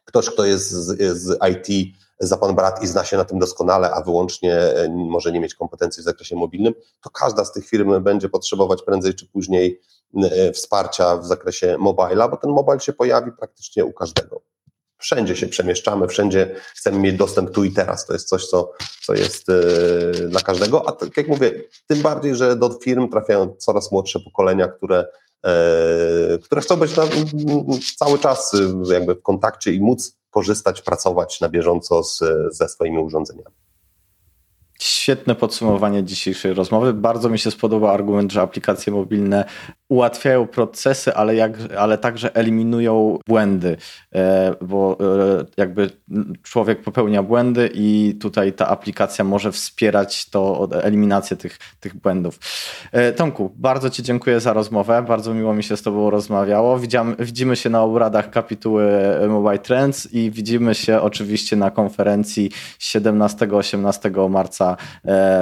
ktoś, 0.05 0.31
kto 0.31 0.45
jest 0.45 0.71
z, 0.71 1.19
z 1.19 1.39
IT 1.51 1.95
za 2.21 2.37
pan 2.37 2.55
brat 2.55 2.83
i 2.83 2.87
zna 2.87 3.05
się 3.05 3.17
na 3.17 3.25
tym 3.25 3.39
doskonale, 3.39 3.91
a 3.91 4.03
wyłącznie 4.03 4.55
e, 4.55 4.89
może 4.89 5.33
nie 5.33 5.41
mieć 5.41 5.55
kompetencji 5.55 6.01
w 6.01 6.05
zakresie 6.05 6.37
mobilnym, 6.37 6.75
to 7.01 7.11
każda 7.11 7.45
z 7.45 7.53
tych 7.53 7.67
firm 7.67 8.03
będzie 8.03 8.29
potrzebować 8.29 8.83
prędzej 8.83 9.15
czy 9.15 9.27
później 9.27 9.81
e, 10.17 10.53
wsparcia 10.53 11.17
w 11.17 11.27
zakresie 11.27 11.77
mobila, 11.79 12.29
bo 12.29 12.37
ten 12.37 12.51
mobile 12.51 12.81
się 12.81 12.93
pojawi 12.93 13.33
praktycznie 13.33 13.85
u 13.85 13.93
każdego. 13.93 14.43
Wszędzie 15.01 15.37
się 15.37 15.47
przemieszczamy, 15.47 16.09
wszędzie 16.09 16.55
chcemy 16.75 16.99
mieć 16.99 17.17
dostęp 17.17 17.51
tu 17.51 17.65
i 17.65 17.73
teraz. 17.73 18.07
To 18.07 18.13
jest 18.13 18.29
coś, 18.29 18.47
co, 18.47 18.73
co 19.07 19.15
jest 19.15 19.49
e, 19.49 20.29
dla 20.29 20.41
każdego. 20.41 20.89
A 20.89 20.93
tak 20.93 21.17
jak 21.17 21.29
mówię, 21.29 21.65
tym 21.87 22.03
bardziej, 22.03 22.37
że 22.37 22.57
do 22.57 22.71
firm 22.71 23.09
trafiają 23.09 23.57
coraz 23.59 23.93
młodsze 23.93 24.21
pokolenia, 24.21 24.69
które 24.69 25.07
które 26.43 26.61
chcą 26.61 26.77
być 26.77 26.97
na, 26.97 27.05
cały 27.99 28.19
czas 28.19 28.53
jakby 28.91 29.15
w 29.15 29.23
kontakcie 29.23 29.73
i 29.73 29.81
móc 29.81 30.18
korzystać, 30.31 30.83
pracować 30.83 31.41
na 31.41 31.49
bieżąco 31.49 32.03
z, 32.03 32.21
ze 32.51 32.69
swoimi 32.69 32.99
urządzeniami. 32.99 33.55
Świetne 34.81 35.35
podsumowanie 35.35 36.05
dzisiejszej 36.05 36.55
rozmowy. 36.55 36.95
Bardzo 36.95 37.29
mi 37.29 37.39
się 37.39 37.51
spodobał 37.51 37.91
argument, 37.91 38.33
że 38.33 38.43
aplikacje 38.43 38.93
mobilne 38.93 39.45
ułatwiają 39.89 40.47
procesy, 40.47 41.15
ale, 41.15 41.35
jak, 41.35 41.53
ale 41.79 41.99
także 41.99 42.35
eliminują 42.35 43.19
błędy, 43.27 43.77
e, 44.15 44.55
bo 44.61 44.97
e, 45.01 45.45
jakby 45.57 45.91
człowiek 46.43 46.83
popełnia 46.83 47.23
błędy 47.23 47.71
i 47.75 48.15
tutaj 48.21 48.53
ta 48.53 48.69
aplikacja 48.69 49.25
może 49.25 49.53
wspierać 49.53 50.31
to 50.31 50.69
eliminację 50.83 51.37
tych, 51.37 51.59
tych 51.81 51.97
błędów. 51.97 52.39
E, 52.93 53.13
Tomku, 53.13 53.53
bardzo 53.57 53.91
Ci 53.91 54.03
dziękuję 54.03 54.41
za 54.41 54.53
rozmowę. 54.53 55.05
Bardzo 55.09 55.35
miło 55.35 55.55
mi 55.55 55.63
się 55.63 55.77
z 55.77 55.83
Tobą 55.83 56.11
rozmawiało. 56.11 56.79
Widziamy, 56.79 57.17
widzimy 57.19 57.57
się 57.57 57.71
na 57.71 57.83
obradach 57.83 58.31
kapituły 58.31 58.93
Mobile 59.29 59.59
Trends 59.59 60.13
i 60.13 60.31
widzimy 60.31 60.75
się 60.75 61.01
oczywiście 61.01 61.57
na 61.57 61.71
konferencji 61.71 62.51
17-18 62.81 64.31
marca 64.31 64.77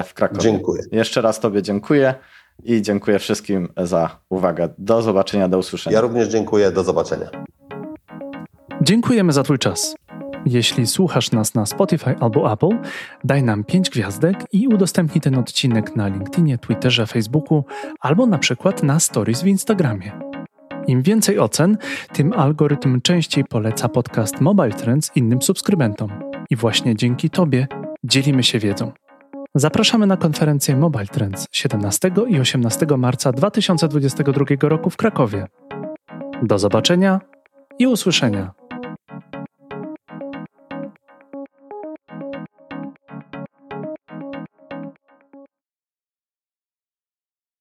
w 0.04 0.14
Krakowie. 0.14 0.40
Dziękuję. 0.40 0.82
Jeszcze 0.92 1.20
raz 1.20 1.40
Tobie 1.40 1.62
dziękuję 1.62 2.14
i 2.64 2.82
dziękuję 2.82 3.18
wszystkim 3.18 3.68
za 3.76 4.18
uwagę. 4.30 4.68
Do 4.78 5.02
zobaczenia, 5.02 5.48
do 5.48 5.58
usłyszenia. 5.58 5.94
Ja 5.94 6.00
również 6.00 6.28
dziękuję, 6.28 6.72
do 6.72 6.84
zobaczenia. 6.84 7.30
Dziękujemy 8.82 9.32
za 9.32 9.42
Twój 9.42 9.58
czas. 9.58 9.96
Jeśli 10.46 10.86
słuchasz 10.86 11.32
nas 11.32 11.54
na 11.54 11.66
Spotify 11.66 12.14
albo 12.20 12.52
Apple, 12.52 12.78
daj 13.24 13.42
nam 13.42 13.64
5 13.64 13.90
gwiazdek 13.90 14.36
i 14.52 14.68
udostępnij 14.68 15.20
ten 15.20 15.38
odcinek 15.38 15.96
na 15.96 16.08
LinkedInie, 16.08 16.58
Twitterze, 16.58 17.06
Facebooku 17.06 17.64
albo 18.00 18.26
na 18.26 18.38
przykład 18.38 18.82
na 18.82 19.00
Stories 19.00 19.42
w 19.42 19.46
Instagramie. 19.46 20.12
Im 20.86 21.02
więcej 21.02 21.38
ocen, 21.38 21.76
tym 22.12 22.32
algorytm 22.32 23.00
częściej 23.00 23.44
poleca 23.44 23.88
podcast 23.88 24.40
Mobile 24.40 24.72
Trends 24.72 25.10
innym 25.14 25.42
subskrybentom. 25.42 26.10
I 26.50 26.56
właśnie 26.56 26.96
dzięki 26.96 27.30
Tobie 27.30 27.66
dzielimy 28.04 28.42
się 28.42 28.58
wiedzą. 28.58 28.92
Zapraszamy 29.58 30.06
na 30.06 30.16
konferencję 30.16 30.76
Mobile 30.76 31.06
Trends 31.06 31.46
17 31.52 32.10
i 32.28 32.40
18 32.40 32.86
marca 32.98 33.32
2022 33.32 34.44
roku 34.60 34.90
w 34.90 34.96
Krakowie. 34.96 35.46
Do 36.42 36.58
zobaczenia 36.58 37.20
i 37.78 37.86
usłyszenia. 37.86 38.65